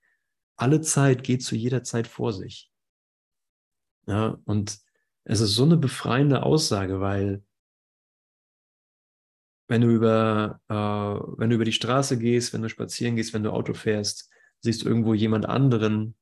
[0.56, 2.70] Alle Zeit geht zu jeder Zeit vor sich.
[4.06, 4.78] Ja, und
[5.24, 7.42] es ist so eine befreiende Aussage, weil
[9.68, 13.44] wenn du über, äh, wenn du über die Straße gehst, wenn du spazieren gehst, wenn
[13.44, 16.16] du Auto fährst, siehst du irgendwo jemand anderen,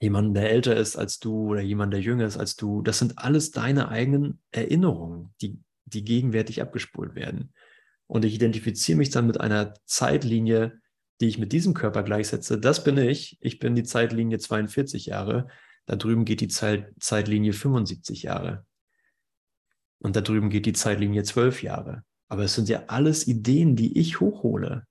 [0.00, 2.82] jemanden, der älter ist als du oder jemand, der jünger ist als du.
[2.82, 7.52] Das sind alles deine eigenen Erinnerungen, die, die gegenwärtig abgespult werden.
[8.06, 10.80] Und ich identifiziere mich dann mit einer Zeitlinie,
[11.20, 12.58] die ich mit diesem Körper gleichsetze.
[12.58, 13.38] Das bin ich.
[13.40, 15.48] Ich bin die Zeitlinie 42 Jahre.
[15.86, 18.66] Da drüben geht die Zeit, Zeitlinie 75 Jahre.
[19.98, 22.04] Und da drüben geht die Zeitlinie 12 Jahre.
[22.28, 24.86] Aber es sind ja alles Ideen, die ich hochhole.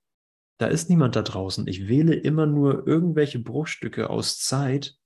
[0.58, 1.68] Da ist niemand da draußen.
[1.68, 4.98] Ich wähle immer nur irgendwelche Bruchstücke aus Zeit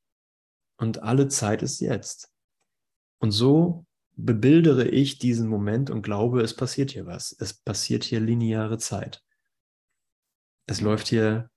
[0.78, 2.32] und alle Zeit ist jetzt.
[3.19, 3.86] Und so
[4.25, 7.36] bebildere ich diesen Moment und glaube, es passiert hier was.
[7.39, 9.23] Es passiert hier lineare Zeit.
[10.67, 11.49] Es läuft hier,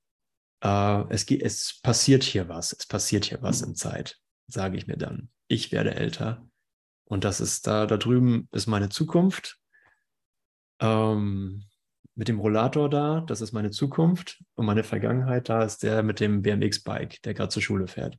[0.63, 2.73] äh, es, es passiert hier was.
[2.73, 5.31] Es passiert hier was in Zeit, sage ich mir dann.
[5.49, 6.49] Ich werde älter
[7.05, 9.59] und das ist da, da drüben ist meine Zukunft.
[10.81, 11.65] Ähm,
[12.15, 16.21] mit dem Rollator da, das ist meine Zukunft und meine Vergangenheit, da ist der mit
[16.21, 18.19] dem BMX-Bike, der gerade zur Schule fährt.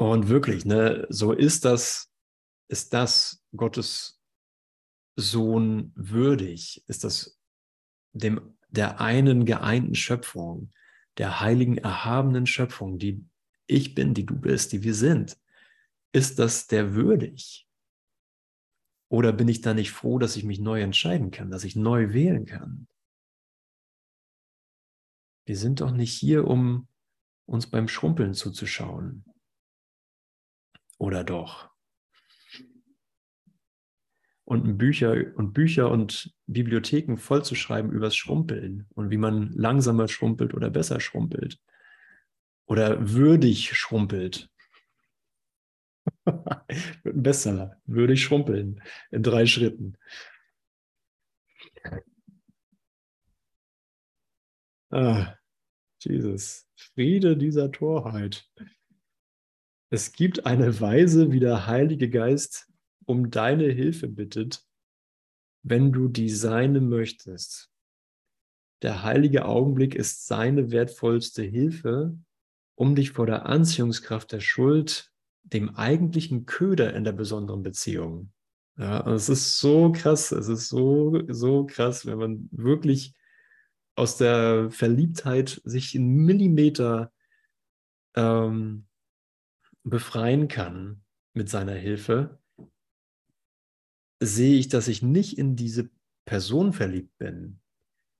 [0.00, 2.10] Und wirklich, ne, so ist das,
[2.68, 4.18] ist das Gottes
[5.14, 6.82] Sohn würdig?
[6.86, 7.38] Ist das
[8.14, 10.70] dem, der einen geeinten Schöpfung,
[11.18, 13.26] der heiligen, erhabenen Schöpfung, die
[13.66, 15.38] ich bin, die du bist, die wir sind?
[16.12, 17.68] Ist das der würdig?
[19.10, 22.14] Oder bin ich da nicht froh, dass ich mich neu entscheiden kann, dass ich neu
[22.14, 22.88] wählen kann?
[25.44, 26.88] Wir sind doch nicht hier, um
[27.44, 29.26] uns beim Schrumpeln zuzuschauen.
[31.00, 31.70] Oder doch?
[34.44, 40.68] Und Bücher und Bücher und Bibliotheken vollzuschreiben übers Schrumpeln und wie man langsamer schrumpelt oder
[40.68, 41.58] besser schrumpelt
[42.66, 44.50] oder würdig schrumpelt.
[47.86, 49.96] Würde ich schrumpeln in drei Schritten.
[54.90, 55.34] Ah,
[56.00, 56.66] Jesus.
[56.76, 58.46] Friede dieser Torheit.
[59.92, 62.68] Es gibt eine Weise, wie der Heilige Geist
[63.06, 64.64] um deine Hilfe bittet,
[65.62, 67.70] wenn du die Seine möchtest.
[68.82, 72.16] Der heilige Augenblick ist seine wertvollste Hilfe,
[72.76, 75.10] um dich vor der Anziehungskraft der Schuld
[75.42, 78.32] dem eigentlichen Köder in der besonderen Beziehung.
[78.78, 83.14] Ja, es ist so krass, es ist so, so krass, wenn man wirklich
[83.96, 87.12] aus der Verliebtheit sich in Millimeter
[88.14, 88.86] ähm,
[89.84, 92.38] befreien kann mit seiner Hilfe,
[94.20, 95.90] sehe ich, dass ich nicht in diese
[96.24, 97.60] Person verliebt bin,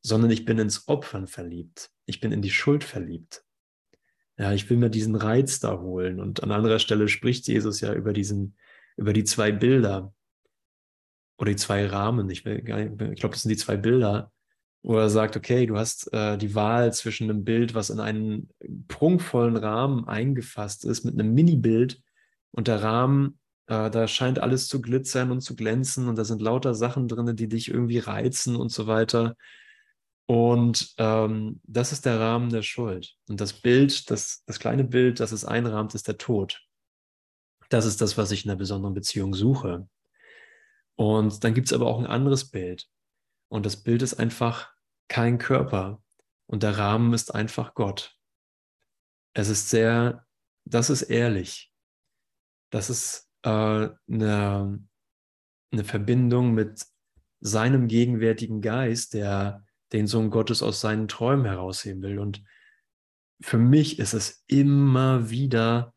[0.03, 1.91] sondern ich bin ins Opfern verliebt.
[2.07, 3.45] Ich bin in die Schuld verliebt
[4.41, 6.19] ja, ich will mir diesen Reiz da holen.
[6.19, 8.57] Und an anderer Stelle spricht Jesus ja über diesen,
[8.97, 10.15] über die zwei Bilder
[11.37, 12.31] oder die zwei Rahmen.
[12.31, 14.33] Ich, ich glaube, das sind die zwei Bilder,
[14.83, 18.49] wo er sagt, okay, du hast äh, die Wahl zwischen einem Bild, was in einen
[18.89, 22.01] prunkvollen Rahmen eingefasst ist, mit einem Mini-Bild
[22.51, 26.41] und der Rahmen, äh, da scheint alles zu glitzern und zu glänzen und da sind
[26.41, 29.37] lauter Sachen drin, die dich irgendwie reizen und so weiter.
[30.27, 33.17] Und ähm, das ist der Rahmen der Schuld.
[33.29, 36.61] Und das Bild, das, das kleine Bild, das es einrahmt, ist der Tod.
[37.69, 39.89] Das ist das, was ich in einer besonderen Beziehung suche.
[40.97, 42.89] Und dann gibt es aber auch ein anderes Bild.
[43.51, 44.73] Und das Bild ist einfach
[45.09, 46.03] kein Körper.
[46.47, 48.17] Und der Rahmen ist einfach Gott.
[49.35, 50.27] Es ist sehr,
[50.65, 51.73] das ist ehrlich.
[52.71, 53.49] Das ist äh,
[54.09, 54.89] eine,
[55.73, 56.87] eine Verbindung mit
[57.41, 62.19] seinem gegenwärtigen Geist, der den Sohn Gottes aus seinen Träumen herausheben will.
[62.19, 62.45] Und
[63.41, 65.95] für mich ist es immer wieder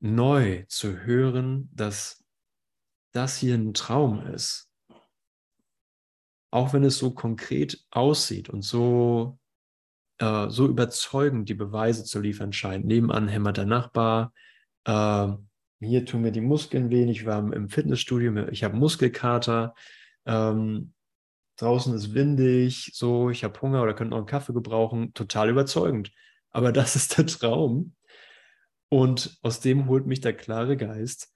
[0.00, 2.24] neu zu hören, dass
[3.12, 4.71] das hier ein Traum ist.
[6.52, 9.38] Auch wenn es so konkret aussieht und so,
[10.18, 12.84] äh, so überzeugend die Beweise zu liefern scheint.
[12.84, 14.32] Nebenan hämmert der Nachbar,
[14.84, 15.28] äh,
[15.80, 19.74] hier tun mir die Muskeln weh, ich war im Fitnessstudio, ich habe Muskelkater,
[20.26, 20.92] ähm,
[21.56, 26.12] draußen ist windig, so, ich habe Hunger oder könnte noch einen Kaffee gebrauchen, total überzeugend.
[26.50, 27.94] Aber das ist der Traum.
[28.88, 31.34] Und aus dem holt mich der klare Geist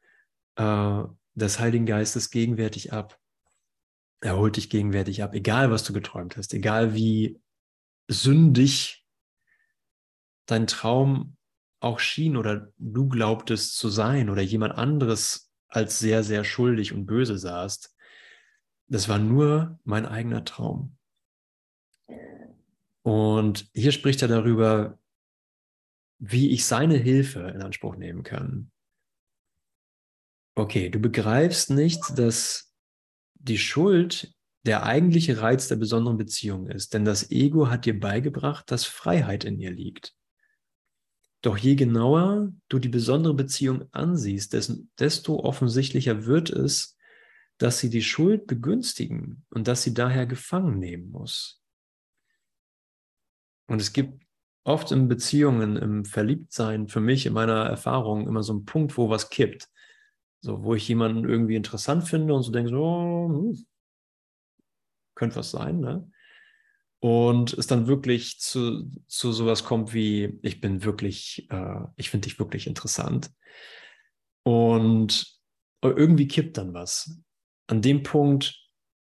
[0.56, 1.02] äh,
[1.34, 3.18] des Heiligen Geistes gegenwärtig ab.
[4.20, 7.40] Er holt dich gegenwärtig ab, egal was du geträumt hast, egal wie
[8.08, 9.04] sündig
[10.46, 11.36] dein Traum
[11.80, 17.06] auch schien oder du glaubtest zu sein oder jemand anderes als sehr, sehr schuldig und
[17.06, 17.94] böse sahst,
[18.88, 20.96] das war nur mein eigener Traum.
[23.02, 24.98] Und hier spricht er darüber,
[26.18, 28.70] wie ich seine Hilfe in Anspruch nehmen kann.
[30.54, 32.65] Okay, du begreifst nicht, dass
[33.48, 38.70] die Schuld der eigentliche Reiz der besonderen Beziehung ist, denn das Ego hat dir beigebracht,
[38.70, 40.14] dass Freiheit in ihr liegt.
[41.42, 44.56] Doch je genauer du die besondere Beziehung ansiehst,
[44.98, 46.96] desto offensichtlicher wird es,
[47.58, 51.62] dass sie die Schuld begünstigen und dass sie daher gefangen nehmen muss.
[53.68, 54.24] Und es gibt
[54.64, 59.08] oft in Beziehungen, im Verliebtsein, für mich in meiner Erfahrung immer so einen Punkt, wo
[59.08, 59.68] was kippt.
[60.46, 63.66] So, wo ich jemanden irgendwie interessant finde und so denke, so, hm,
[65.16, 66.08] könnte was sein, ne?
[67.00, 72.28] Und es dann wirklich zu, zu sowas kommt wie, ich bin wirklich, äh, ich finde
[72.28, 73.32] dich wirklich interessant.
[74.44, 75.26] Und
[75.82, 77.20] irgendwie kippt dann was.
[77.66, 78.56] An dem Punkt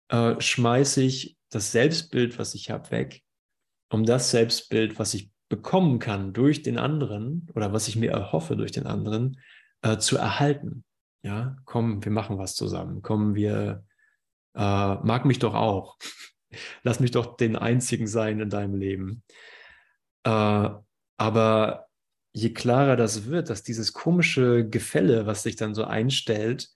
[0.10, 3.22] äh, schmeiße ich das Selbstbild, was ich habe, weg,
[3.92, 8.58] um das Selbstbild, was ich bekommen kann durch den anderen oder was ich mir erhoffe
[8.58, 9.40] durch den anderen,
[9.84, 10.84] äh, zu erhalten.
[11.26, 13.02] Ja, komm, wir machen was zusammen.
[13.02, 13.84] Komm, wir
[14.54, 15.98] äh, mag mich doch auch.
[16.84, 19.24] Lass mich doch den einzigen sein in deinem Leben.
[20.24, 20.70] Äh,
[21.18, 21.88] aber
[22.32, 26.70] je klarer das wird, dass dieses komische Gefälle, was sich dann so einstellt,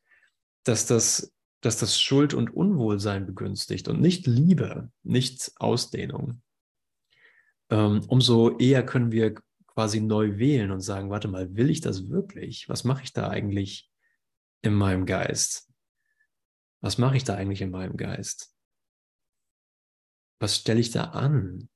[0.64, 1.32] dass das,
[1.62, 6.42] dass das Schuld und Unwohlsein begünstigt und nicht Liebe, nicht Ausdehnung
[7.70, 9.36] ähm, umso eher können wir
[9.68, 12.68] quasi neu wählen und sagen, warte mal, will ich das wirklich?
[12.68, 13.90] Was mache ich da eigentlich
[14.62, 15.70] in meinem Geist?
[16.82, 18.56] Was mache ich da eigentlich in meinem Geist?
[20.40, 21.70] Was stelle ich da an?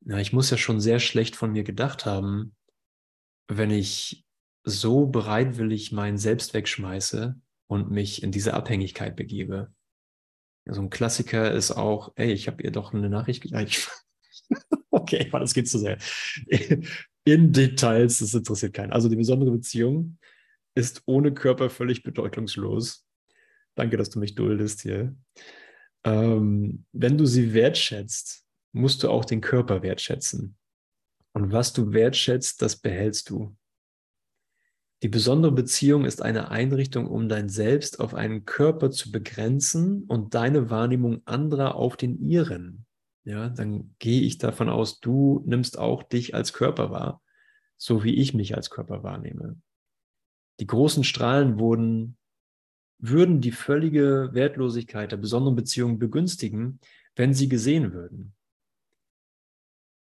[0.00, 2.56] Na, ich muss ja schon sehr schlecht von mir gedacht haben,
[3.48, 4.24] wenn ich
[4.64, 9.72] so bereitwillig mein Selbst wegschmeiße und mich in diese Abhängigkeit begebe.
[10.66, 13.88] So ein Klassiker ist auch, ey, ich habe ihr doch eine Nachricht, ich,
[14.90, 15.98] okay, das geht zu sehr.
[17.24, 18.92] In Details, das interessiert keinen.
[18.92, 20.18] Also die besondere Beziehung
[20.78, 23.06] ist ohne Körper völlig bedeutungslos.
[23.74, 25.14] Danke, dass du mich duldest hier.
[26.04, 30.56] Ähm, wenn du sie wertschätzt, musst du auch den Körper wertschätzen.
[31.32, 33.56] Und was du wertschätzt, das behältst du.
[35.02, 40.34] Die besondere Beziehung ist eine Einrichtung, um dein Selbst auf einen Körper zu begrenzen und
[40.34, 42.86] deine Wahrnehmung anderer auf den ihren
[43.28, 47.22] ja, dann gehe ich davon aus, du nimmst auch dich als Körper wahr,
[47.76, 49.60] so wie ich mich als Körper wahrnehme.
[50.60, 52.16] Die großen Strahlen wurden,
[52.98, 56.80] würden die völlige Wertlosigkeit der besonderen Beziehung begünstigen,
[57.14, 58.34] wenn sie gesehen würden.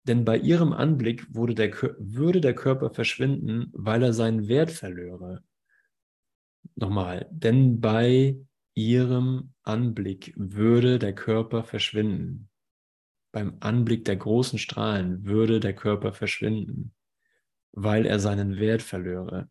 [0.04, 5.44] Denn bei ihrem Anblick würde der, würde der Körper verschwinden, weil er seinen Wert verlöre.
[6.76, 8.38] Nochmal, denn bei
[8.74, 12.50] ihrem Anblick würde der Körper verschwinden
[13.38, 16.96] beim Anblick der großen Strahlen würde der Körper verschwinden,
[17.72, 19.48] weil er seinen Wert verlöre.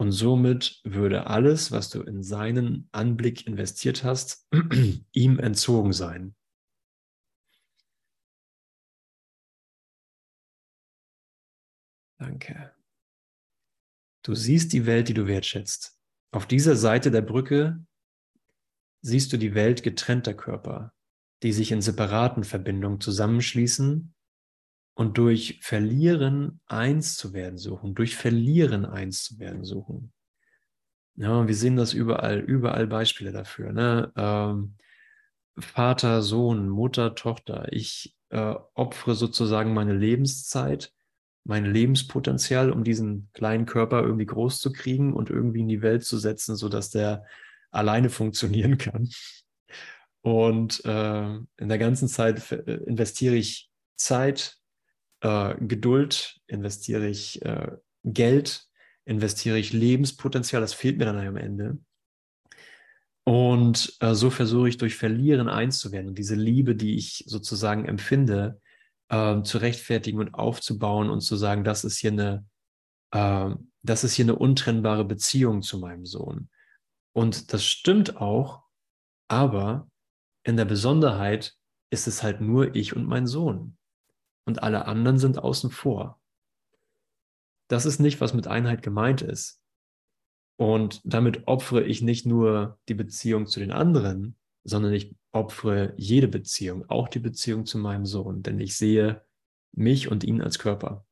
[0.00, 4.48] Und somit würde alles, was du in seinen Anblick investiert hast,
[5.12, 6.34] ihm entzogen sein.
[12.18, 12.74] Danke.
[14.24, 16.00] Du siehst die Welt, die du wertschätzt.
[16.32, 17.84] Auf dieser Seite der Brücke
[19.02, 20.94] siehst du die Welt getrennter Körper,
[21.42, 24.14] die sich in separaten Verbindungen zusammenschließen
[24.94, 30.12] und durch Verlieren eins zu werden suchen, durch Verlieren eins zu werden suchen.
[31.16, 33.72] Ja, wir sehen das überall, überall Beispiele dafür.
[33.72, 34.12] Ne?
[34.16, 34.76] Ähm,
[35.58, 37.68] Vater, Sohn, Mutter, Tochter.
[37.72, 40.92] Ich äh, opfere sozusagen meine Lebenszeit,
[41.44, 46.04] mein Lebenspotenzial, um diesen kleinen Körper irgendwie groß zu kriegen und irgendwie in die Welt
[46.04, 47.24] zu setzen, sodass der
[47.70, 49.08] alleine funktionieren kann.
[50.22, 54.59] Und äh, in der ganzen Zeit investiere ich Zeit,
[55.20, 57.72] äh, Geduld, investiere ich äh,
[58.04, 58.64] Geld,
[59.04, 61.78] investiere ich Lebenspotenzial, das fehlt mir dann am Ende.
[63.24, 67.24] Und äh, so versuche ich durch Verlieren eins zu werden und diese Liebe, die ich
[67.26, 68.60] sozusagen empfinde,
[69.08, 72.46] äh, zu rechtfertigen und aufzubauen und zu sagen, das ist hier eine,
[73.82, 76.48] das ist hier eine untrennbare Beziehung zu meinem Sohn.
[77.12, 78.62] Und das stimmt auch,
[79.26, 79.88] aber
[80.44, 81.56] in der Besonderheit
[81.90, 83.76] ist es halt nur ich und mein Sohn.
[84.44, 86.20] Und alle anderen sind außen vor.
[87.68, 89.60] Das ist nicht, was mit Einheit gemeint ist.
[90.56, 96.28] Und damit opfere ich nicht nur die Beziehung zu den anderen, sondern ich opfere jede
[96.28, 99.24] Beziehung, auch die Beziehung zu meinem Sohn, denn ich sehe
[99.72, 101.06] mich und ihn als Körper.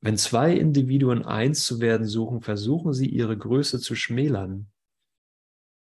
[0.00, 4.70] Wenn zwei Individuen eins zu werden suchen, versuchen sie ihre Größe zu schmälern.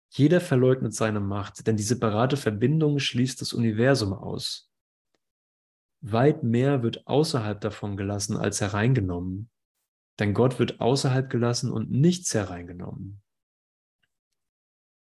[0.09, 4.70] Jeder verleugnet seine Macht, denn die separate Verbindung schließt das Universum aus.
[6.01, 9.49] Weit mehr wird außerhalb davon gelassen als hereingenommen,
[10.19, 13.21] denn Gott wird außerhalb gelassen und nichts hereingenommen.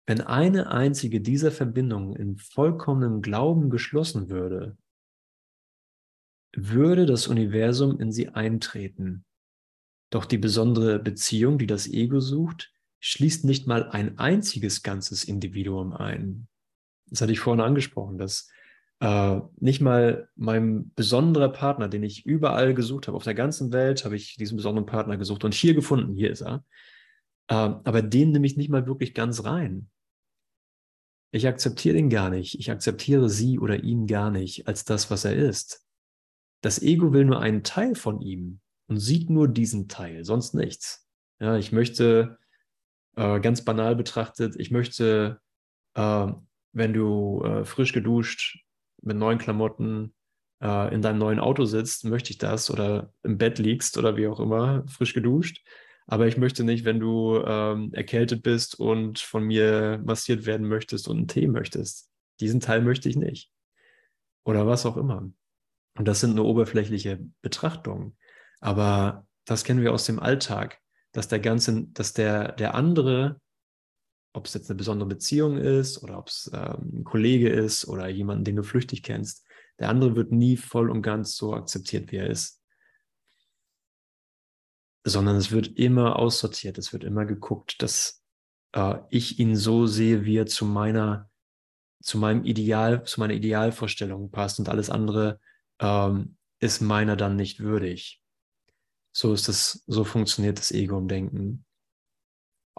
[0.05, 4.77] Wenn eine einzige dieser Verbindungen in vollkommenem Glauben geschlossen würde,
[6.55, 9.23] würde das Universum in sie eintreten.
[10.09, 15.93] Doch die besondere Beziehung, die das Ego sucht, schließt nicht mal ein einziges ganzes Individuum
[15.93, 16.47] ein.
[17.05, 18.49] Das hatte ich vorhin angesprochen, dass
[18.99, 24.03] äh, nicht mal mein besonderer Partner, den ich überall gesucht habe, auf der ganzen Welt
[24.05, 26.65] habe ich diesen besonderen Partner gesucht und hier gefunden, hier ist er.
[27.47, 29.89] Äh, aber den nehme ich nicht mal wirklich ganz rein.
[31.31, 32.59] Ich akzeptiere den gar nicht.
[32.59, 35.85] Ich akzeptiere sie oder ihn gar nicht als das, was er ist.
[36.61, 41.07] Das Ego will nur einen Teil von ihm und sieht nur diesen Teil, sonst nichts.
[41.39, 42.37] Ja, ich möchte,
[43.15, 45.39] äh, ganz banal betrachtet, ich möchte,
[45.93, 46.27] äh,
[46.73, 48.65] wenn du äh, frisch geduscht
[49.01, 50.13] mit neuen Klamotten
[50.61, 54.27] äh, in deinem neuen Auto sitzt, möchte ich das oder im Bett liegst oder wie
[54.27, 55.65] auch immer, frisch geduscht.
[56.07, 61.07] Aber ich möchte nicht, wenn du ähm, erkältet bist und von mir massiert werden möchtest
[61.07, 62.09] und einen Tee möchtest.
[62.39, 63.51] Diesen Teil möchte ich nicht.
[64.43, 65.29] Oder was auch immer.
[65.97, 68.17] Und das sind nur oberflächliche Betrachtungen.
[68.59, 70.79] Aber das kennen wir aus dem Alltag,
[71.11, 73.39] dass der ganze, dass der, der andere,
[74.33, 78.07] ob es jetzt eine besondere Beziehung ist oder ob es ähm, ein Kollege ist oder
[78.07, 79.45] jemanden, den du flüchtig kennst,
[79.79, 82.61] der andere wird nie voll und ganz so akzeptiert, wie er ist.
[85.05, 88.21] Sondern es wird immer aussortiert, es wird immer geguckt, dass
[88.73, 91.29] äh, ich ihn so sehe, wie er zu meiner,
[92.01, 95.39] zu meinem Ideal, zu meiner Idealvorstellung passt und alles andere
[95.79, 98.21] ähm, ist meiner dann nicht würdig.
[99.11, 101.65] So ist das, so funktioniert das Ego im Denken.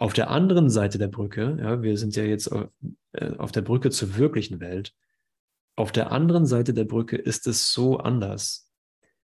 [0.01, 2.71] Auf der anderen Seite der Brücke, ja, wir sind ja jetzt auf,
[3.11, 4.95] äh, auf der Brücke zur wirklichen Welt.
[5.75, 8.67] Auf der anderen Seite der Brücke ist es so anders.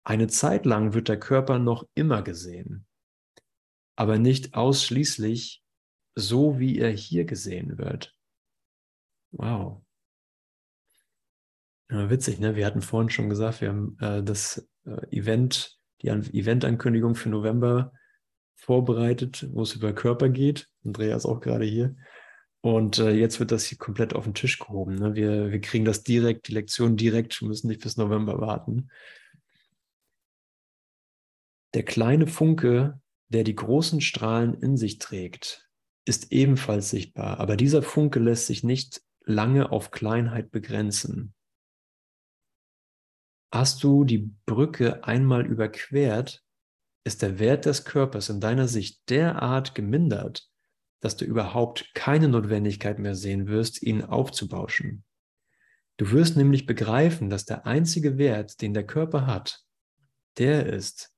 [0.03, 2.85] Eine Zeit lang wird der Körper noch immer gesehen,
[3.95, 5.63] aber nicht ausschließlich
[6.17, 8.19] so, wie er hier gesehen wird.
[9.31, 9.85] Wow.
[11.93, 12.57] Ja, witzig, ne?
[12.57, 17.93] Wir hatten vorhin schon gesagt, wir haben äh, das äh, Event, die Event-Ankündigung für November
[18.57, 20.69] vorbereitet, wo es über Körper geht.
[20.85, 21.95] Andrea ist auch gerade hier.
[22.63, 24.97] Und äh, jetzt wird das hier komplett auf den Tisch gehoben.
[24.97, 25.15] Ne?
[25.15, 28.91] Wir, wir kriegen das direkt, die Lektion direkt, wir müssen nicht bis November warten.
[31.75, 35.69] Der kleine Funke, der die großen Strahlen in sich trägt,
[36.07, 41.35] ist ebenfalls sichtbar, aber dieser Funke lässt sich nicht lange auf Kleinheit begrenzen.
[43.53, 46.46] Hast du die Brücke einmal überquert,
[47.07, 50.51] ist der Wert des Körpers in deiner Sicht derart gemindert,
[50.99, 55.05] dass du überhaupt keine Notwendigkeit mehr sehen wirst, ihn aufzubauschen.
[55.99, 59.63] Du wirst nämlich begreifen, dass der einzige Wert, den der Körper hat,
[60.37, 61.13] der ist,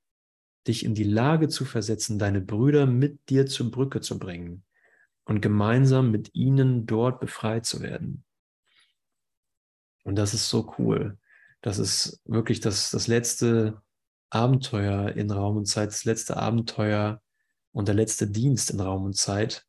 [0.66, 4.64] dich in die Lage zu versetzen, deine Brüder mit dir zur Brücke zu bringen
[5.24, 8.24] und gemeinsam mit ihnen dort befreit zu werden.
[10.05, 11.16] Und das ist so cool.
[11.62, 13.80] Das ist wirklich das, das letzte
[14.31, 17.20] Abenteuer in Raum und Zeit, das letzte Abenteuer
[17.72, 19.64] und der letzte Dienst in Raum und Zeit.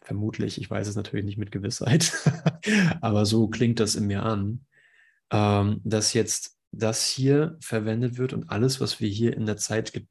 [0.00, 2.12] Vermutlich, ich weiß es natürlich nicht mit Gewissheit,
[3.00, 4.64] aber so klingt das in mir an,
[5.30, 10.04] ähm, dass jetzt das hier verwendet wird und alles, was wir hier in der Zeit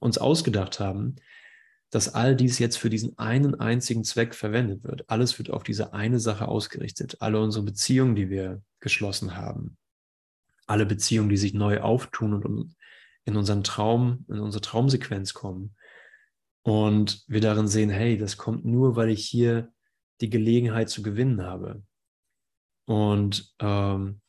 [0.00, 1.16] uns ausgedacht haben,
[1.90, 5.08] dass all dies jetzt für diesen einen einzigen Zweck verwendet wird.
[5.08, 7.18] Alles wird auf diese eine Sache ausgerichtet.
[7.20, 9.76] Alle unsere Beziehungen, die wir geschlossen haben,
[10.66, 12.74] alle Beziehungen, die sich neu auftun und
[13.24, 15.74] in unseren Traum, in unsere Traumsequenz kommen.
[16.62, 19.72] Und wir darin sehen, hey, das kommt nur, weil ich hier
[20.20, 21.82] die Gelegenheit zu gewinnen habe.
[22.86, 24.20] Und ähm,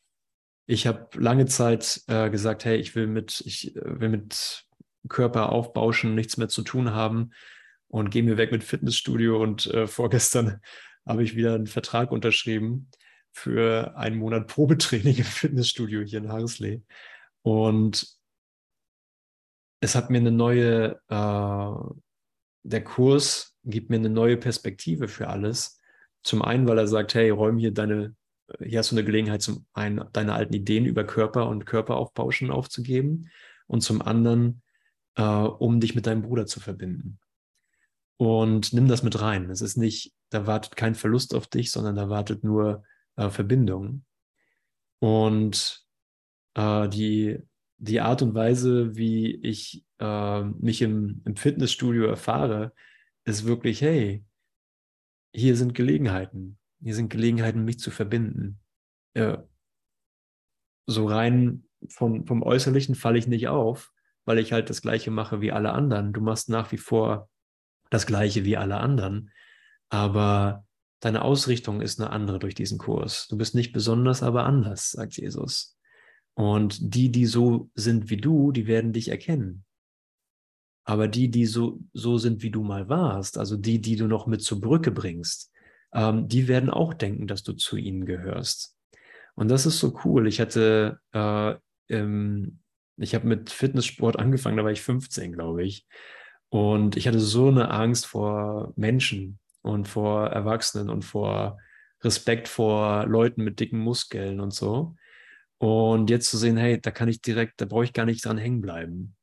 [0.65, 4.65] ich habe lange Zeit äh, gesagt, hey, ich will mit, ich äh, will mit
[5.07, 7.31] Körper aufbauschen, nichts mehr zu tun haben
[7.87, 9.41] und gehe mir weg mit Fitnessstudio.
[9.41, 10.59] Und äh, vorgestern
[11.05, 12.89] habe ich wieder einen Vertrag unterschrieben
[13.31, 16.83] für einen Monat Probetraining im Fitnessstudio hier in Harsley.
[17.43, 18.14] Und
[19.85, 21.93] es hat mir eine neue, äh,
[22.63, 25.79] der Kurs gibt mir eine neue Perspektive für alles.
[26.23, 28.15] Zum einen, weil er sagt, hey, räum hier deine,
[28.59, 33.29] hier hast du eine Gelegenheit, zum einen deine alten Ideen über Körper und Körperaufbauschen aufzugeben
[33.67, 34.63] und zum anderen,
[35.17, 37.19] äh, um dich mit deinem Bruder zu verbinden.
[38.17, 39.51] Und nimm das mit rein.
[39.51, 42.83] Es ist nicht, da wartet kein Verlust auf dich, sondern da wartet nur
[43.17, 44.03] äh, Verbindung.
[44.99, 45.85] Und
[46.55, 47.43] äh, die,
[47.85, 52.73] die Art und Weise, wie ich äh, mich im, im Fitnessstudio erfahre,
[53.25, 54.25] ist wirklich, hey,
[55.33, 56.57] hier sind Gelegenheiten.
[56.81, 58.59] Hier sind Gelegenheiten, mich zu verbinden.
[59.13, 59.37] Äh,
[60.87, 63.91] so rein von, vom Äußerlichen falle ich nicht auf,
[64.25, 66.13] weil ich halt das Gleiche mache wie alle anderen.
[66.13, 67.29] Du machst nach wie vor
[67.89, 69.31] das Gleiche wie alle anderen,
[69.89, 70.65] aber
[70.99, 73.27] deine Ausrichtung ist eine andere durch diesen Kurs.
[73.27, 75.74] Du bist nicht besonders, aber anders, sagt Jesus.
[76.35, 79.63] Und die, die so sind wie du, die werden dich erkennen.
[80.83, 84.27] Aber die, die so, so sind, wie du mal warst, also die, die du noch
[84.27, 85.51] mit zur Brücke bringst,
[85.93, 88.75] ähm, die werden auch denken, dass du zu ihnen gehörst.
[89.33, 90.27] Und das ist so cool.
[90.27, 91.55] Ich hatte, äh,
[91.89, 92.59] ähm,
[92.97, 95.87] ich habe mit Fitnesssport angefangen, da war ich 15, glaube ich.
[96.49, 101.57] Und ich hatte so eine Angst vor Menschen und vor Erwachsenen und vor
[102.01, 104.95] Respekt vor Leuten mit dicken Muskeln und so.
[105.57, 108.37] Und jetzt zu sehen, hey, da kann ich direkt, da brauche ich gar nicht dran
[108.37, 109.15] hängen bleiben.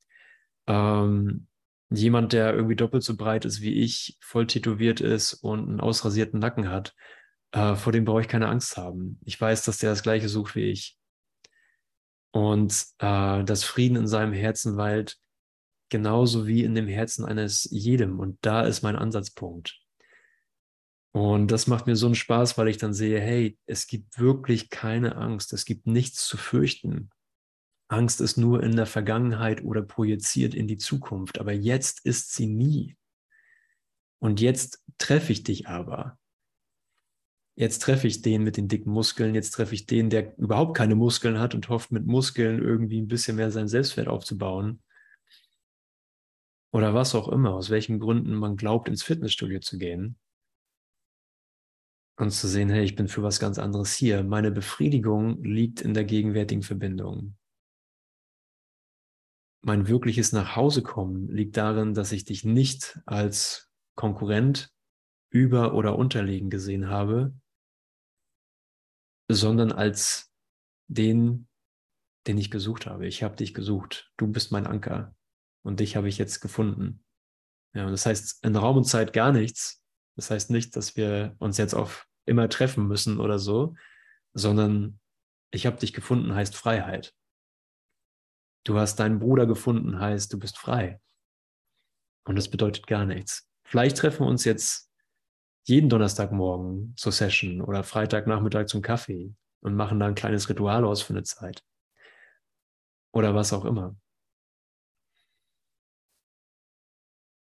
[0.66, 1.46] Ähm,
[1.90, 6.40] jemand, der irgendwie doppelt so breit ist wie ich, voll tätowiert ist und einen ausrasierten
[6.40, 6.94] Nacken hat,
[7.52, 9.18] äh, vor dem brauche ich keine Angst haben.
[9.24, 10.96] Ich weiß, dass der das Gleiche sucht wie ich.
[12.30, 15.18] Und äh, das Frieden in seinem Herzen weilt
[15.90, 18.18] genauso wie in dem Herzen eines jedem.
[18.18, 19.81] Und da ist mein Ansatzpunkt.
[21.12, 24.70] Und das macht mir so einen Spaß, weil ich dann sehe, hey, es gibt wirklich
[24.70, 27.10] keine Angst, es gibt nichts zu fürchten.
[27.88, 32.46] Angst ist nur in der Vergangenheit oder projiziert in die Zukunft, aber jetzt ist sie
[32.46, 32.96] nie.
[34.20, 36.18] Und jetzt treffe ich dich aber.
[37.56, 40.94] Jetzt treffe ich den mit den dicken Muskeln, jetzt treffe ich den, der überhaupt keine
[40.94, 44.82] Muskeln hat und hofft, mit Muskeln irgendwie ein bisschen mehr sein Selbstwert aufzubauen.
[46.72, 50.16] Oder was auch immer, aus welchen Gründen man glaubt, ins Fitnessstudio zu gehen
[52.16, 54.22] und zu sehen, hey, ich bin für was ganz anderes hier.
[54.22, 57.36] Meine Befriedigung liegt in der gegenwärtigen Verbindung.
[59.64, 64.72] Mein wirkliches Nachhausekommen liegt darin, dass ich dich nicht als Konkurrent
[65.30, 67.34] über- oder unterlegen gesehen habe,
[69.30, 70.32] sondern als
[70.88, 71.48] den,
[72.26, 73.06] den ich gesucht habe.
[73.06, 74.12] Ich habe dich gesucht.
[74.16, 75.14] Du bist mein Anker
[75.64, 77.04] und dich habe ich jetzt gefunden.
[77.74, 79.81] Ja, und das heißt in Raum und Zeit gar nichts,
[80.16, 83.74] das heißt nicht, dass wir uns jetzt auf immer treffen müssen oder so,
[84.34, 85.00] sondern
[85.50, 87.14] ich habe dich gefunden heißt Freiheit.
[88.64, 91.00] Du hast deinen Bruder gefunden heißt, du bist frei.
[92.24, 93.48] Und das bedeutet gar nichts.
[93.64, 94.90] Vielleicht treffen wir uns jetzt
[95.64, 101.02] jeden Donnerstagmorgen zur Session oder Freitagnachmittag zum Kaffee und machen da ein kleines Ritual aus
[101.02, 101.64] für eine Zeit.
[103.12, 103.96] Oder was auch immer.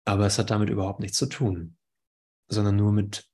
[0.04, 1.76] Aber es hat damit überhaupt nichts zu tun
[2.48, 3.28] sondern nur mit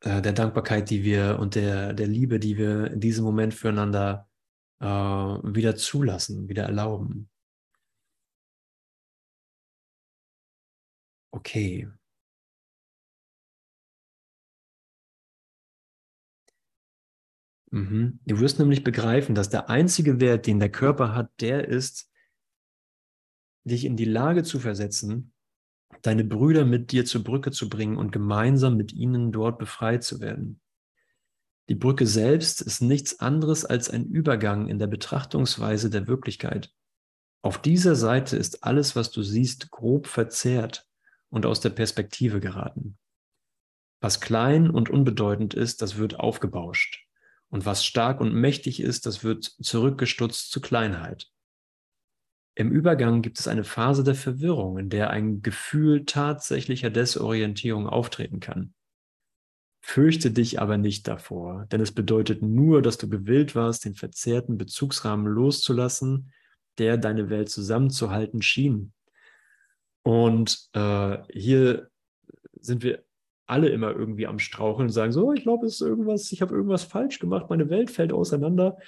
[0.00, 4.28] äh, der Dankbarkeit, die wir und der, der Liebe, die wir in diesem Moment füreinander
[4.80, 7.30] äh, wieder zulassen, wieder erlauben.
[11.32, 11.88] Okay.
[17.70, 18.20] Mhm.
[18.24, 22.10] Du wirst nämlich begreifen, dass der einzige Wert, den der Körper hat, der ist,
[23.64, 25.34] dich in die Lage zu versetzen,
[26.02, 30.20] deine Brüder mit dir zur Brücke zu bringen und gemeinsam mit ihnen dort befreit zu
[30.20, 30.60] werden.
[31.68, 36.72] Die Brücke selbst ist nichts anderes als ein Übergang in der Betrachtungsweise der Wirklichkeit.
[37.42, 40.86] Auf dieser Seite ist alles, was du siehst, grob verzerrt
[41.28, 42.98] und aus der Perspektive geraten.
[44.00, 47.04] Was klein und unbedeutend ist, das wird aufgebauscht.
[47.50, 51.30] Und was stark und mächtig ist, das wird zurückgestutzt zu Kleinheit.
[52.58, 58.40] Im Übergang gibt es eine Phase der Verwirrung, in der ein Gefühl tatsächlicher Desorientierung auftreten
[58.40, 58.74] kann.
[59.80, 64.58] Fürchte dich aber nicht davor, denn es bedeutet nur, dass du gewillt warst, den verzerrten
[64.58, 66.32] Bezugsrahmen loszulassen,
[66.78, 68.92] der deine Welt zusammenzuhalten schien.
[70.02, 71.90] Und äh, hier
[72.58, 73.04] sind wir
[73.46, 76.56] alle immer irgendwie am Straucheln und sagen so, ich glaube, es ist irgendwas, ich habe
[76.56, 78.78] irgendwas falsch gemacht, meine Welt fällt auseinander.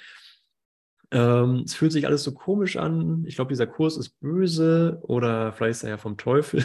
[1.11, 3.25] Ähm, es fühlt sich alles so komisch an.
[3.27, 6.63] Ich glaube, dieser Kurs ist böse oder vielleicht ist er ja vom Teufel.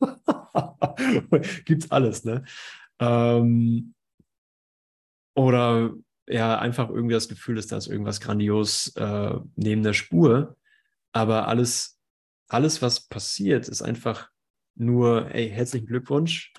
[1.64, 2.44] Gibt's alles, ne?
[2.98, 3.94] Ähm,
[5.34, 5.94] oder
[6.28, 10.56] ja, einfach irgendwie das Gefühl ist, da ist irgendwas grandios äh, neben der Spur.
[11.12, 11.98] Aber alles,
[12.48, 14.28] alles, was passiert, ist einfach
[14.74, 16.52] nur, ey, herzlichen Glückwunsch.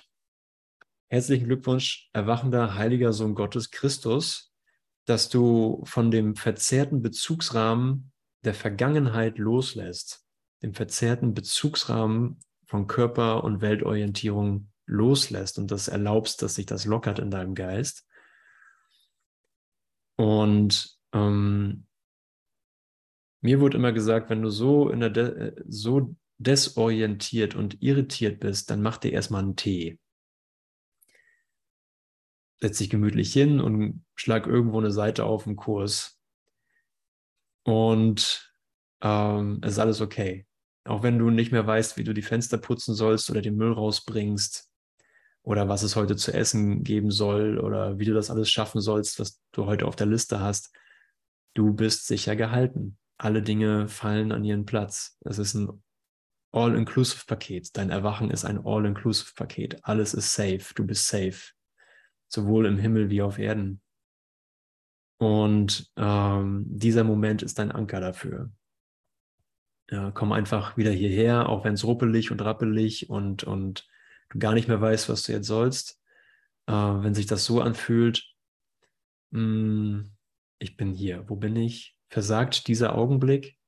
[1.08, 4.51] Herzlichen Glückwunsch, erwachender, heiliger Sohn Gottes Christus
[5.04, 8.12] dass du von dem verzerrten Bezugsrahmen
[8.44, 10.24] der Vergangenheit loslässt,
[10.62, 17.18] dem verzerrten Bezugsrahmen von Körper- und Weltorientierung loslässt und das erlaubst, dass sich das lockert
[17.18, 18.06] in deinem Geist.
[20.16, 21.86] Und ähm,
[23.42, 28.40] Mir wurde immer gesagt, wenn du so, in der De äh, so desorientiert und irritiert
[28.40, 29.98] bist, dann mach dir erstmal einen Tee.
[32.62, 36.20] Setz dich gemütlich hin und schlag irgendwo eine Seite auf im Kurs.
[37.64, 38.54] Und
[39.00, 40.46] ähm, es ist alles okay.
[40.84, 43.72] Auch wenn du nicht mehr weißt, wie du die Fenster putzen sollst oder den Müll
[43.72, 44.70] rausbringst
[45.42, 49.18] oder was es heute zu essen geben soll oder wie du das alles schaffen sollst,
[49.18, 50.72] was du heute auf der Liste hast,
[51.54, 52.96] du bist sicher gehalten.
[53.18, 55.18] Alle Dinge fallen an ihren Platz.
[55.22, 55.82] Es ist ein
[56.52, 57.76] All-Inclusive-Paket.
[57.76, 59.84] Dein Erwachen ist ein All-Inclusive-Paket.
[59.84, 60.62] Alles ist safe.
[60.76, 61.40] Du bist safe.
[62.32, 63.82] Sowohl im Himmel wie auf Erden.
[65.18, 68.50] Und ähm, dieser Moment ist dein Anker dafür.
[69.90, 73.86] Ja, komm einfach wieder hierher, auch wenn es ruppelig und rappelig und, und
[74.30, 76.00] du gar nicht mehr weißt, was du jetzt sollst.
[76.66, 78.24] Äh, wenn sich das so anfühlt,
[79.30, 80.16] mh, hm,
[80.58, 81.28] ich bin hier.
[81.28, 81.98] Wo bin ich?
[82.08, 83.58] Versagt dieser Augenblick?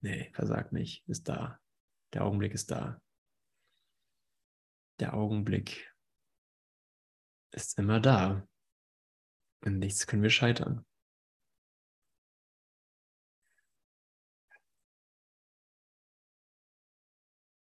[0.00, 1.06] Nee, versagt nicht.
[1.08, 1.58] Ist da.
[2.14, 3.02] Der Augenblick ist da.
[4.98, 5.92] Der Augenblick
[7.52, 8.46] ist immer da.
[9.64, 10.84] In nichts können wir scheitern.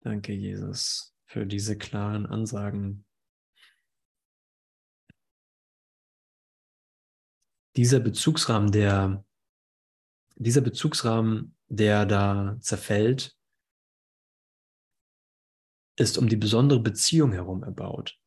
[0.04, 3.06] Danke, Jesus, für diese klaren Ansagen.
[7.76, 9.24] Dieser Bezugsrahmen, der,
[10.36, 13.38] dieser Bezugsrahmen, der da zerfällt,
[15.98, 18.21] ist um die besondere Beziehung herum erbaut.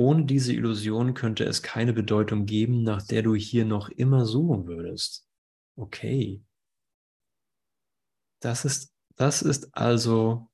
[0.00, 4.66] Ohne diese Illusion könnte es keine Bedeutung geben, nach der du hier noch immer suchen
[4.66, 5.28] würdest.
[5.76, 6.42] Okay.
[8.40, 10.50] Das ist, das ist also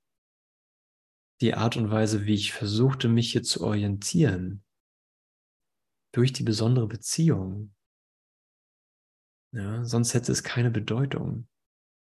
[1.40, 4.64] die Art und Weise, wie ich versuchte, mich hier zu orientieren.
[6.12, 7.72] Durch die besondere Beziehung.
[9.52, 11.46] Ja, sonst hätte es keine Bedeutung.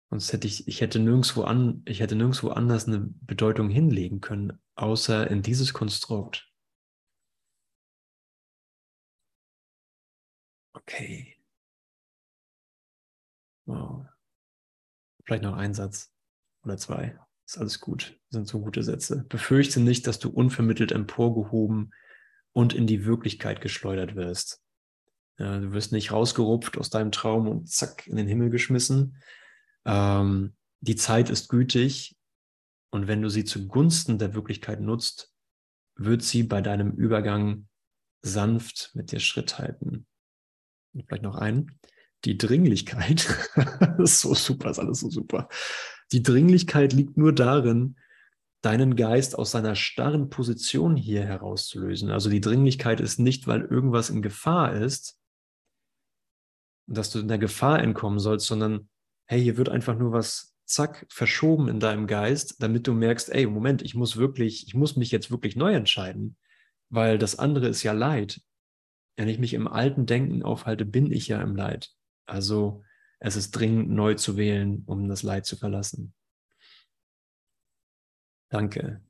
[0.09, 4.59] Sonst hätte ich, ich hätte nirgendwo an, ich hätte nirgendwo anders eine Bedeutung hinlegen können,
[4.73, 6.51] außer in dieses Konstrukt.
[10.77, 11.35] Okay.
[13.65, 14.05] Wow.
[15.25, 16.11] Vielleicht noch ein Satz
[16.63, 17.17] oder zwei.
[17.45, 18.19] Ist alles gut.
[18.29, 19.25] Das sind so gute Sätze.
[19.27, 21.93] Befürchte nicht, dass du unvermittelt emporgehoben
[22.53, 24.61] und in die Wirklichkeit geschleudert wirst.
[25.37, 29.21] Du wirst nicht rausgerupft aus deinem Traum und zack in den Himmel geschmissen.
[29.85, 32.17] Ähm, die Zeit ist gütig
[32.91, 35.31] und wenn du sie zugunsten der Wirklichkeit nutzt,
[35.95, 37.67] wird sie bei deinem Übergang
[38.21, 40.07] sanft mit dir Schritt halten.
[41.05, 41.79] Vielleicht noch einen.
[42.25, 45.49] Die Dringlichkeit, das ist so super, ist alles so super.
[46.11, 47.97] Die Dringlichkeit liegt nur darin,
[48.61, 52.09] deinen Geist aus seiner starren Position hier herauszulösen.
[52.09, 55.19] Also die Dringlichkeit ist nicht, weil irgendwas in Gefahr ist,
[56.87, 58.89] dass du in der Gefahr entkommen sollst, sondern
[59.25, 63.45] hey, hier wird einfach nur was zack verschoben in deinem Geist, damit du merkst, ey,
[63.45, 66.35] Moment, ich muss wirklich, ich muss mich jetzt wirklich neu entscheiden,
[66.89, 68.41] weil das andere ist ja Leid.
[69.17, 71.89] Wenn ich mich im alten Denken aufhalte, bin ich ja im Leid.
[72.27, 72.83] Also
[73.19, 76.13] es ist dringend neu zu wählen, um das Leid zu verlassen.
[78.49, 79.01] Danke.